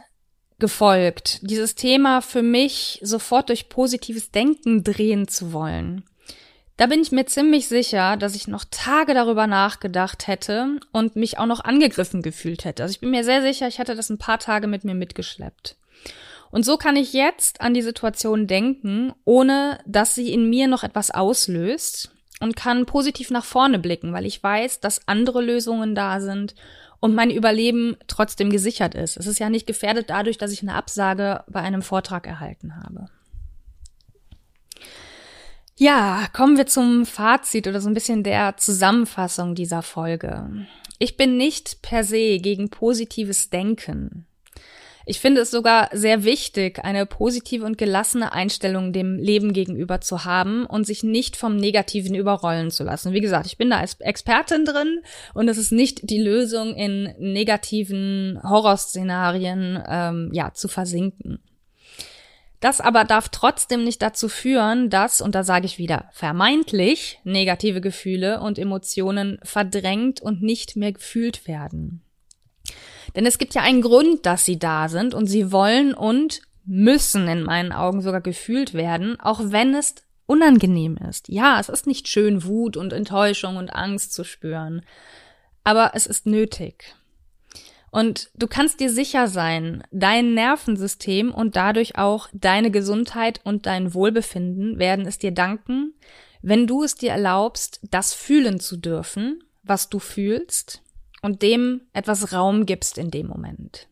gefolgt, 0.57 1.39
dieses 1.43 1.75
Thema 1.75 2.21
für 2.21 2.41
mich 2.41 2.99
sofort 3.03 3.49
durch 3.49 3.69
positives 3.69 4.31
Denken 4.31 4.83
drehen 4.83 5.27
zu 5.27 5.53
wollen, 5.53 6.05
da 6.77 6.87
bin 6.87 7.01
ich 7.01 7.13
mir 7.13 7.25
ziemlich 7.25 7.67
sicher, 7.69 8.17
dass 8.17 8.35
ich 8.35 8.49
noch 8.49 8.65
Tage 8.69 9.13
darüber 9.13 9.47
nachgedacht 9.47 10.27
hätte 10.27 10.79
und 10.91 11.15
mich 11.15 11.37
auch 11.37 11.45
noch 11.45 11.63
angegriffen 11.63 12.21
gefühlt 12.21 12.65
hätte. 12.65 12.83
Also 12.83 12.91
ich 12.91 12.99
bin 12.99 13.11
mir 13.11 13.23
sehr 13.23 13.41
sicher, 13.41 13.67
ich 13.67 13.79
hätte 13.79 13.95
das 13.95 14.09
ein 14.09 14.17
paar 14.17 14.39
Tage 14.39 14.67
mit 14.67 14.83
mir 14.83 14.93
mitgeschleppt. 14.93 15.77
Und 16.51 16.65
so 16.65 16.77
kann 16.77 16.97
ich 16.97 17.13
jetzt 17.13 17.61
an 17.61 17.73
die 17.73 17.81
Situation 17.81 18.47
denken, 18.47 19.13
ohne 19.23 19.79
dass 19.85 20.15
sie 20.15 20.33
in 20.33 20.49
mir 20.49 20.67
noch 20.67 20.83
etwas 20.83 21.11
auslöst 21.11 22.11
und 22.39 22.55
kann 22.55 22.85
positiv 22.85 23.29
nach 23.31 23.45
vorne 23.45 23.79
blicken, 23.79 24.13
weil 24.13 24.25
ich 24.25 24.41
weiß, 24.41 24.79
dass 24.79 25.07
andere 25.07 25.41
Lösungen 25.41 25.95
da 25.95 26.19
sind 26.19 26.55
und 26.99 27.15
mein 27.15 27.29
Überleben 27.29 27.97
trotzdem 28.07 28.49
gesichert 28.49 28.95
ist. 28.95 29.17
Es 29.17 29.27
ist 29.27 29.39
ja 29.39 29.49
nicht 29.49 29.67
gefährdet 29.67 30.09
dadurch, 30.09 30.37
dass 30.37 30.51
ich 30.51 30.61
eine 30.61 30.75
Absage 30.75 31.43
bei 31.47 31.61
einem 31.61 31.81
Vortrag 31.81 32.27
erhalten 32.27 32.75
habe. 32.75 33.07
Ja, 35.77 36.27
kommen 36.31 36.57
wir 36.57 36.67
zum 36.67 37.05
Fazit 37.05 37.67
oder 37.67 37.81
so 37.81 37.89
ein 37.89 37.93
bisschen 37.93 38.23
der 38.23 38.55
Zusammenfassung 38.55 39.55
dieser 39.55 39.81
Folge. 39.81 40.65
Ich 40.99 41.17
bin 41.17 41.35
nicht 41.35 41.81
per 41.81 42.05
se 42.05 42.39
gegen 42.39 42.69
positives 42.69 43.49
Denken. 43.49 44.25
Ich 45.07 45.19
finde 45.19 45.41
es 45.41 45.51
sogar 45.51 45.89
sehr 45.93 46.23
wichtig, 46.23 46.83
eine 46.83 47.05
positive 47.05 47.63
und 47.63 47.77
gelassene 47.77 48.33
Einstellung 48.33 48.91
dem 48.91 49.17
Leben 49.17 49.53
gegenüber 49.53 50.01
zu 50.01 50.25
haben 50.25 50.65
und 50.65 50.85
sich 50.85 51.03
nicht 51.03 51.35
vom 51.35 51.57
Negativen 51.57 52.15
überrollen 52.15 52.71
zu 52.71 52.83
lassen. 52.83 53.13
Wie 53.13 53.21
gesagt, 53.21 53.45
ich 53.45 53.57
bin 53.57 53.69
da 53.69 53.77
als 53.77 53.99
Expertin 54.01 54.65
drin 54.65 55.01
und 55.35 55.47
es 55.47 55.59
ist 55.59 55.71
nicht 55.71 56.09
die 56.09 56.21
Lösung, 56.21 56.75
in 56.75 57.13
negativen 57.19 58.39
Horrorszenarien 58.41 59.83
ähm, 59.87 60.29
ja 60.33 60.53
zu 60.53 60.67
versinken. 60.67 61.39
Das 62.59 62.81
aber 62.81 63.03
darf 63.03 63.29
trotzdem 63.29 63.83
nicht 63.83 64.01
dazu 64.01 64.27
führen, 64.27 64.89
dass, 64.89 65.21
und 65.21 65.35
da 65.35 65.43
sage 65.43 65.67
ich 65.67 65.77
wieder, 65.77 66.09
vermeintlich 66.13 67.19
negative 67.23 67.79
Gefühle 67.79 68.41
und 68.41 68.57
Emotionen 68.57 69.37
verdrängt 69.43 70.19
und 70.19 70.41
nicht 70.41 70.75
mehr 70.75 70.93
gefühlt 70.93 71.47
werden. 71.47 72.04
Denn 73.15 73.25
es 73.25 73.37
gibt 73.37 73.53
ja 73.53 73.61
einen 73.61 73.81
Grund, 73.81 74.25
dass 74.25 74.45
sie 74.45 74.59
da 74.59 74.89
sind 74.89 75.13
und 75.13 75.27
sie 75.27 75.51
wollen 75.51 75.93
und 75.93 76.41
müssen 76.65 77.27
in 77.27 77.43
meinen 77.43 77.71
Augen 77.71 78.01
sogar 78.01 78.21
gefühlt 78.21 78.73
werden, 78.73 79.19
auch 79.19 79.39
wenn 79.43 79.73
es 79.73 79.95
unangenehm 80.25 80.97
ist. 80.97 81.29
Ja, 81.29 81.59
es 81.59 81.69
ist 81.69 81.87
nicht 81.87 82.07
schön, 82.07 82.43
Wut 82.43 82.77
und 82.77 82.93
Enttäuschung 82.93 83.57
und 83.57 83.69
Angst 83.69 84.13
zu 84.13 84.23
spüren, 84.23 84.81
aber 85.63 85.91
es 85.93 86.07
ist 86.07 86.25
nötig. 86.25 86.95
Und 87.91 88.29
du 88.33 88.47
kannst 88.47 88.81
dir 88.81 88.89
sicher 88.89 89.27
sein, 89.27 89.83
dein 89.91 90.33
Nervensystem 90.33 91.33
und 91.33 91.55
dadurch 91.55 91.97
auch 91.97 92.27
deine 92.33 92.69
Gesundheit 92.69 93.39
und 93.45 93.67
dein 93.67 93.93
Wohlbefinden 93.93 94.79
werden 94.79 95.05
es 95.05 95.17
dir 95.17 95.31
danken, 95.31 95.93
wenn 96.41 96.67
du 96.67 96.83
es 96.83 96.95
dir 96.95 97.11
erlaubst, 97.11 97.79
das 97.89 98.13
fühlen 98.13 98.59
zu 98.59 98.77
dürfen, 98.77 99.43
was 99.63 99.89
du 99.89 99.99
fühlst 99.99 100.81
und 101.25 101.41
dem 101.41 101.81
etwas 101.91 102.31
Raum 102.33 102.67
gibst 102.67 102.99
in 102.99 103.09
dem 103.09 103.27
Moment. 103.27 103.87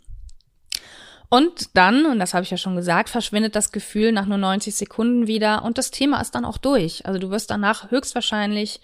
Und 1.30 1.76
dann, 1.76 2.06
und 2.06 2.20
das 2.20 2.36
habe 2.36 2.44
ich 2.44 2.52
ja 2.52 2.58
schon 2.58 2.76
gesagt, 2.76 3.10
verschwindet 3.10 3.56
das 3.56 3.72
Gefühl 3.72 4.12
nach 4.12 4.28
nur 4.28 4.38
90 4.38 4.76
Sekunden 4.76 5.26
wieder 5.26 5.64
und 5.64 5.80
das 5.80 5.90
Thema 5.90 6.22
ist 6.22 6.36
dann 6.36 6.46
auch 6.46 6.60
durch. 6.60 7.08
Also 7.08 7.20
du 7.20 7.32
wirst 7.32 7.50
danach 7.50 7.90
höchstwahrscheinlich, 7.90 8.82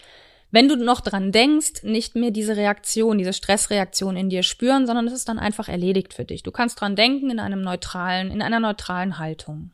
wenn 0.50 0.68
du 0.68 0.76
noch 0.76 1.02
dran 1.02 1.32
denkst, 1.32 1.84
nicht 1.84 2.16
mehr 2.16 2.32
diese 2.32 2.58
Reaktion, 2.58 3.20
diese 3.20 3.34
Stressreaktion 3.34 4.18
in 4.18 4.32
dir 4.32 4.42
spüren, 4.42 4.88
sondern 4.88 5.06
es 5.06 5.14
ist 5.14 5.30
dann 5.30 5.38
einfach 5.38 5.70
erledigt 5.70 6.16
für 6.16 6.26
dich. 6.26 6.42
Du 6.42 6.50
kannst 6.50 6.82
dran 6.82 6.96
denken 6.96 7.30
in 7.30 7.40
einem 7.40 7.62
neutralen, 7.62 8.32
in 8.32 8.42
einer 8.42 8.60
neutralen 8.60 9.20
Haltung. 9.20 9.70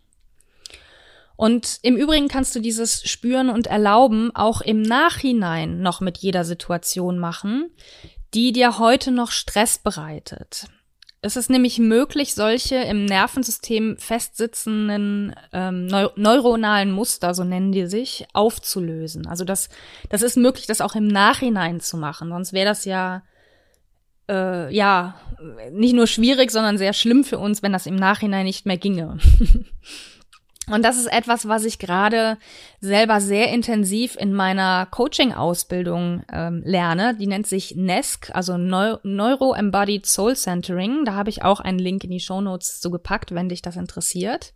Und 1.37 1.79
im 1.81 1.97
Übrigen 1.97 2.27
kannst 2.27 2.55
du 2.55 2.59
dieses 2.59 3.03
Spüren 3.09 3.49
und 3.49 3.67
Erlauben 3.67 4.33
auch 4.35 4.61
im 4.61 4.81
Nachhinein 4.81 5.81
noch 5.81 5.99
mit 5.99 6.17
jeder 6.17 6.45
Situation 6.45 7.19
machen, 7.19 7.71
die 8.35 8.51
dir 8.51 8.77
heute 8.77 9.11
noch 9.11 9.31
Stress 9.31 9.77
bereitet. 9.77 10.65
Es 11.21 11.35
ist 11.37 11.49
nämlich 11.49 11.79
möglich, 11.79 12.35
solche 12.35 12.75
im 12.75 13.05
Nervensystem 13.05 13.97
festsitzenden 13.97 15.33
ähm, 15.53 15.87
neu 15.87 16.09
neuronalen 16.15 16.91
Muster, 16.91 17.33
so 17.33 17.43
nennen 17.43 17.71
die 17.71 17.87
sich, 17.87 18.27
aufzulösen. 18.33 19.25
Also 19.25 19.43
das, 19.43 19.69
das 20.09 20.21
ist 20.21 20.37
möglich, 20.37 20.67
das 20.67 20.81
auch 20.81 20.93
im 20.93 21.07
Nachhinein 21.07 21.79
zu 21.79 21.97
machen. 21.97 22.29
Sonst 22.29 22.53
wäre 22.53 22.67
das 22.67 22.85
ja 22.85 23.23
äh, 24.29 24.71
ja 24.71 25.15
nicht 25.71 25.95
nur 25.95 26.05
schwierig, 26.05 26.51
sondern 26.51 26.77
sehr 26.77 26.93
schlimm 26.93 27.23
für 27.23 27.39
uns, 27.39 27.63
wenn 27.63 27.73
das 27.73 27.87
im 27.87 27.95
Nachhinein 27.95 28.45
nicht 28.45 28.65
mehr 28.65 28.77
ginge. 28.77 29.17
Und 30.67 30.83
das 30.83 30.97
ist 30.97 31.11
etwas, 31.11 31.47
was 31.47 31.63
ich 31.63 31.77
gerade 31.77 32.37
selber 32.81 33.21
sehr 33.21 33.51
intensiv 33.51 34.15
in 34.15 34.33
meiner 34.33 34.87
Coaching-Ausbildung 34.87 36.23
ähm, 36.31 36.63
lerne. 36.65 37.15
Die 37.15 37.27
nennt 37.27 37.45
sich 37.45 37.75
NESC, 37.75 38.31
also 38.33 38.57
Neu 38.57 38.97
Neuro-Embodied 39.03 40.07
Soul 40.07 40.35
Centering. 40.35 41.05
Da 41.05 41.13
habe 41.13 41.29
ich 41.29 41.43
auch 41.43 41.59
einen 41.59 41.77
Link 41.77 42.03
in 42.03 42.09
die 42.09 42.19
Show 42.19 42.41
Notes 42.41 42.81
zu 42.81 42.89
gepackt, 42.89 43.35
wenn 43.35 43.49
dich 43.49 43.61
das 43.61 43.75
interessiert. 43.75 44.53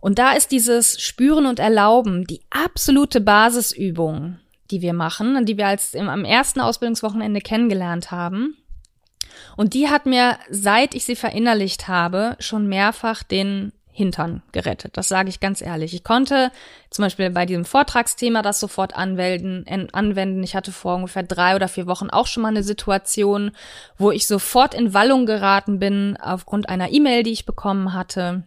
Und 0.00 0.20
da 0.20 0.32
ist 0.32 0.52
dieses 0.52 1.00
Spüren 1.00 1.46
und 1.46 1.58
Erlauben 1.58 2.24
die 2.24 2.42
absolute 2.50 3.20
Basisübung, 3.20 4.38
die 4.70 4.82
wir 4.82 4.92
machen, 4.92 5.44
die 5.46 5.56
wir 5.56 5.66
als 5.66 5.94
im, 5.94 6.08
am 6.08 6.24
ersten 6.24 6.60
Ausbildungswochenende 6.60 7.40
kennengelernt 7.40 8.12
haben. 8.12 8.56
Und 9.56 9.74
die 9.74 9.88
hat 9.88 10.06
mir, 10.06 10.38
seit 10.50 10.94
ich 10.94 11.04
sie 11.04 11.16
verinnerlicht 11.16 11.88
habe, 11.88 12.36
schon 12.38 12.68
mehrfach 12.68 13.24
den 13.24 13.72
Hintern 13.98 14.42
gerettet. 14.52 14.96
Das 14.96 15.08
sage 15.08 15.28
ich 15.28 15.40
ganz 15.40 15.60
ehrlich. 15.60 15.92
Ich 15.92 16.04
konnte 16.04 16.52
zum 16.88 17.04
Beispiel 17.04 17.30
bei 17.30 17.46
diesem 17.46 17.64
Vortragsthema 17.64 18.42
das 18.42 18.60
sofort 18.60 18.94
anwenden, 18.94 19.90
anwenden. 19.92 20.44
Ich 20.44 20.54
hatte 20.54 20.70
vor 20.70 20.94
ungefähr 20.94 21.24
drei 21.24 21.56
oder 21.56 21.66
vier 21.66 21.88
Wochen 21.88 22.08
auch 22.08 22.28
schon 22.28 22.44
mal 22.44 22.50
eine 22.50 22.62
Situation, 22.62 23.50
wo 23.98 24.12
ich 24.12 24.28
sofort 24.28 24.72
in 24.72 24.94
Wallung 24.94 25.26
geraten 25.26 25.80
bin 25.80 26.16
aufgrund 26.16 26.68
einer 26.68 26.92
E-Mail, 26.92 27.24
die 27.24 27.32
ich 27.32 27.44
bekommen 27.44 27.92
hatte. 27.92 28.44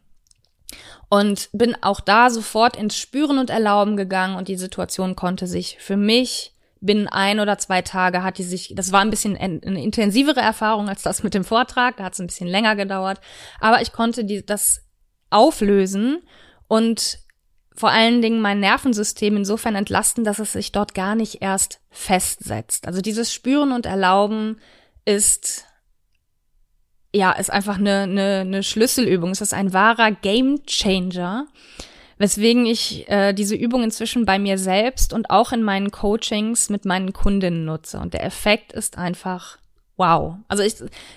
Und 1.10 1.50
bin 1.52 1.76
auch 1.82 2.00
da 2.00 2.30
sofort 2.30 2.78
ins 2.78 2.96
Spüren 2.96 3.38
und 3.38 3.50
Erlauben 3.50 3.98
gegangen 3.98 4.38
und 4.38 4.48
die 4.48 4.56
Situation 4.56 5.18
konnte 5.18 5.48
sich 5.48 5.78
für 5.82 5.98
mich 5.98 6.54
binnen 6.80 7.08
ein 7.08 7.40
oder 7.40 7.60
zwei 7.60 7.84
Tage 7.84 8.24
hat 8.24 8.40
die 8.40 8.44
sich, 8.44 8.74
das 8.76 8.92
war 8.92 9.02
ein 9.02 9.12
bisschen 9.12 9.38
eine 9.38 9.84
intensivere 9.84 10.40
Erfahrung 10.40 10.90
als 10.90 11.04
das 11.04 11.22
mit 11.22 11.36
dem 11.36 11.44
Vortrag, 11.44 11.98
da 11.98 12.06
hat 12.06 12.14
es 12.14 12.20
ein 12.20 12.26
bisschen 12.26 12.48
länger 12.48 12.76
gedauert, 12.76 13.22
aber 13.60 13.84
ich 13.84 13.92
konnte 13.92 14.26
die, 14.26 14.44
das 14.44 14.82
auflösen 15.32 16.22
und 16.68 17.20
vor 17.74 17.90
allen 17.90 18.22
Dingen 18.22 18.42
mein 18.42 18.60
Nervensystem 18.60 19.38
insofern 19.38 19.76
entlasten, 19.76 20.24
dass 20.24 20.40
es 20.40 20.52
sich 20.52 20.72
dort 20.72 20.94
gar 20.94 21.16
nicht 21.16 21.42
erst 21.42 21.80
festsetzt. 21.90 22.86
Also 22.86 23.02
dieses 23.02 23.34
Spüren 23.34 23.72
und 23.72 23.86
Erlauben 23.86 24.60
ist 25.06 25.66
ja, 27.14 27.32
ist 27.32 27.52
einfach 27.52 27.78
eine, 27.78 28.04
eine, 28.04 28.40
eine 28.42 28.64
Schlüsselübung. 28.64 29.32
Es 29.32 29.42
ist 29.42 29.54
ein 29.54 29.74
wahrer 29.74 30.12
Game 30.12 30.66
Changer, 30.66 31.48
weswegen 32.18 32.66
ich 32.66 33.10
äh, 33.10 33.34
diese 33.34 33.56
Übung 33.56 33.84
inzwischen 33.84 34.26
bei 34.26 34.40
mir 34.40 34.58
selbst 34.58 35.12
und 35.12 35.30
auch 35.30 35.52
in 35.52 35.64
meinen 35.64 35.92
Coachings 35.92 36.70
mit 36.70 36.86
meinen 36.86 37.14
Kundinnen 37.14 37.66
nutze. 37.66 38.00
Und 38.00 38.14
der 38.14 38.24
Effekt 38.24 38.72
ist 38.72 38.98
einfach 38.98 39.58
wow. 39.98 40.36
Also 40.48 40.64
ich, 40.64 40.76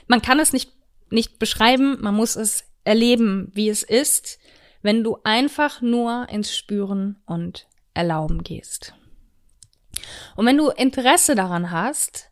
man 0.08 0.20
kann 0.20 0.40
es 0.40 0.52
nicht, 0.52 0.72
nicht 1.10 1.38
beschreiben, 1.38 1.98
man 2.00 2.14
muss 2.14 2.34
es 2.36 2.64
erleben, 2.84 3.50
wie 3.54 3.68
es 3.68 3.82
ist, 3.82 4.38
wenn 4.82 5.02
du 5.02 5.18
einfach 5.24 5.80
nur 5.80 6.28
ins 6.28 6.54
Spüren 6.56 7.22
und 7.26 7.66
Erlauben 7.94 8.42
gehst. 8.42 8.94
Und 10.36 10.46
wenn 10.46 10.58
du 10.58 10.68
Interesse 10.68 11.34
daran 11.34 11.70
hast, 11.70 12.30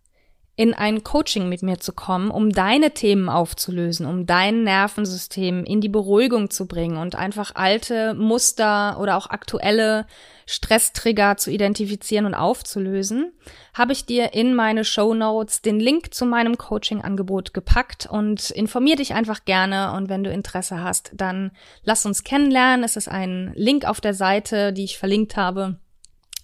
in 0.54 0.74
ein 0.74 1.02
Coaching 1.02 1.48
mit 1.48 1.62
mir 1.62 1.78
zu 1.78 1.92
kommen, 1.92 2.30
um 2.30 2.50
deine 2.50 2.90
Themen 2.90 3.30
aufzulösen, 3.30 4.04
um 4.04 4.26
dein 4.26 4.64
Nervensystem 4.64 5.64
in 5.64 5.80
die 5.80 5.88
Beruhigung 5.88 6.50
zu 6.50 6.66
bringen 6.66 6.98
und 6.98 7.14
einfach 7.14 7.54
alte 7.54 8.12
Muster 8.12 8.98
oder 9.00 9.16
auch 9.16 9.30
aktuelle 9.30 10.06
Stresstrigger 10.44 11.38
zu 11.38 11.50
identifizieren 11.50 12.26
und 12.26 12.34
aufzulösen, 12.34 13.32
habe 13.72 13.92
ich 13.92 14.04
dir 14.04 14.34
in 14.34 14.54
meine 14.54 14.84
Show 14.84 15.14
Notes 15.14 15.62
den 15.62 15.80
Link 15.80 16.12
zu 16.12 16.26
meinem 16.26 16.58
Coaching-Angebot 16.58 17.54
gepackt 17.54 18.06
und 18.10 18.50
informier 18.50 18.96
dich 18.96 19.14
einfach 19.14 19.46
gerne 19.46 19.94
und 19.96 20.10
wenn 20.10 20.24
du 20.24 20.30
Interesse 20.30 20.82
hast, 20.82 21.12
dann 21.14 21.52
lass 21.82 22.04
uns 22.04 22.24
kennenlernen. 22.24 22.84
Es 22.84 22.96
ist 22.96 23.08
ein 23.08 23.52
Link 23.54 23.86
auf 23.86 24.02
der 24.02 24.12
Seite, 24.12 24.74
die 24.74 24.84
ich 24.84 24.98
verlinkt 24.98 25.36
habe 25.36 25.78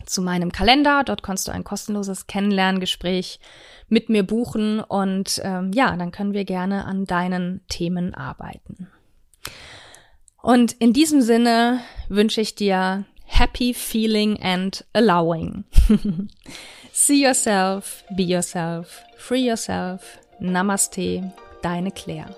zu 0.08 0.22
meinem 0.22 0.52
Kalender. 0.52 1.02
Dort 1.04 1.22
kannst 1.22 1.48
du 1.48 1.52
ein 1.52 1.64
kostenloses 1.64 2.26
Kennenlerngespräch 2.26 3.40
mit 3.88 4.08
mir 4.08 4.22
buchen 4.22 4.80
und 4.80 5.40
ähm, 5.44 5.72
ja, 5.72 5.96
dann 5.96 6.10
können 6.10 6.32
wir 6.32 6.44
gerne 6.44 6.84
an 6.84 7.04
deinen 7.04 7.60
Themen 7.68 8.14
arbeiten. 8.14 8.88
Und 10.42 10.72
in 10.72 10.92
diesem 10.92 11.20
Sinne 11.20 11.80
wünsche 12.08 12.40
ich 12.40 12.54
dir 12.54 13.04
happy 13.24 13.74
feeling 13.74 14.40
and 14.42 14.84
allowing. 14.92 15.64
See 16.92 17.22
yourself, 17.22 18.04
be 18.16 18.22
yourself, 18.22 19.02
free 19.16 19.46
yourself. 19.46 20.18
Namaste, 20.40 21.32
deine 21.62 21.90
Claire. 21.90 22.34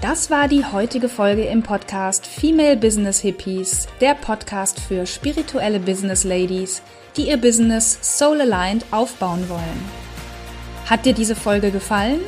Das 0.00 0.30
war 0.30 0.46
die 0.46 0.64
heutige 0.64 1.08
Folge 1.08 1.42
im 1.42 1.64
Podcast 1.64 2.24
Female 2.24 2.76
Business 2.76 3.18
Hippies, 3.18 3.88
der 4.00 4.14
Podcast 4.14 4.78
für 4.78 5.04
spirituelle 5.06 5.80
Business 5.80 6.22
Ladies, 6.22 6.82
die 7.16 7.28
ihr 7.28 7.36
Business 7.36 7.98
soul 8.00 8.40
aligned 8.40 8.86
aufbauen 8.92 9.48
wollen. 9.48 9.90
Hat 10.86 11.04
dir 11.04 11.14
diese 11.14 11.34
Folge 11.34 11.72
gefallen? 11.72 12.20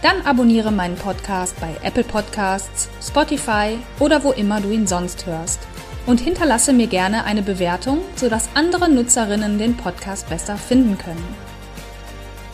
Dann 0.00 0.24
abonniere 0.26 0.70
meinen 0.70 0.94
Podcast 0.94 1.58
bei 1.60 1.74
Apple 1.82 2.04
Podcasts, 2.04 2.88
Spotify 3.04 3.76
oder 3.98 4.22
wo 4.22 4.30
immer 4.30 4.60
du 4.60 4.70
ihn 4.70 4.86
sonst 4.86 5.26
hörst. 5.26 5.58
Und 6.06 6.20
hinterlasse 6.20 6.72
mir 6.72 6.86
gerne 6.86 7.24
eine 7.24 7.42
Bewertung, 7.42 7.98
sodass 8.14 8.48
andere 8.54 8.88
Nutzerinnen 8.88 9.58
den 9.58 9.76
Podcast 9.76 10.30
besser 10.30 10.56
finden 10.56 10.96
können. 10.96 11.34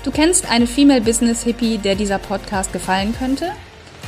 Du 0.04 0.10
kennst 0.10 0.50
eine 0.50 0.66
Female 0.66 1.02
Business 1.02 1.42
Hippie, 1.44 1.76
der 1.76 1.96
dieser 1.96 2.18
Podcast 2.18 2.72
gefallen 2.72 3.14
könnte? 3.18 3.52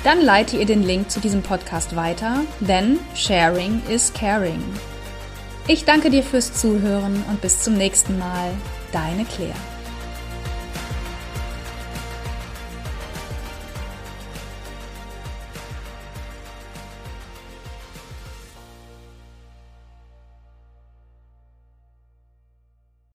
Dann 0.07 0.23
leite 0.23 0.57
ihr 0.57 0.67
den 0.67 0.85
Link 0.85 1.11
zu 1.11 1.19
diesem 1.19 1.43
Podcast 1.43 1.97
weiter, 1.97 2.45
denn 2.61 3.01
Sharing 3.17 3.83
is 3.89 4.13
Caring. 4.13 4.63
Ich 5.67 5.85
danke 5.85 6.11
dir 6.11 6.23
fürs 6.23 6.53
Zuhören 6.53 7.25
und 7.29 7.41
bis 7.41 7.65
zum 7.65 7.75
nächsten 7.75 8.17
Mal. 8.17 8.53
Deine 8.93 9.25
Claire. 9.25 9.76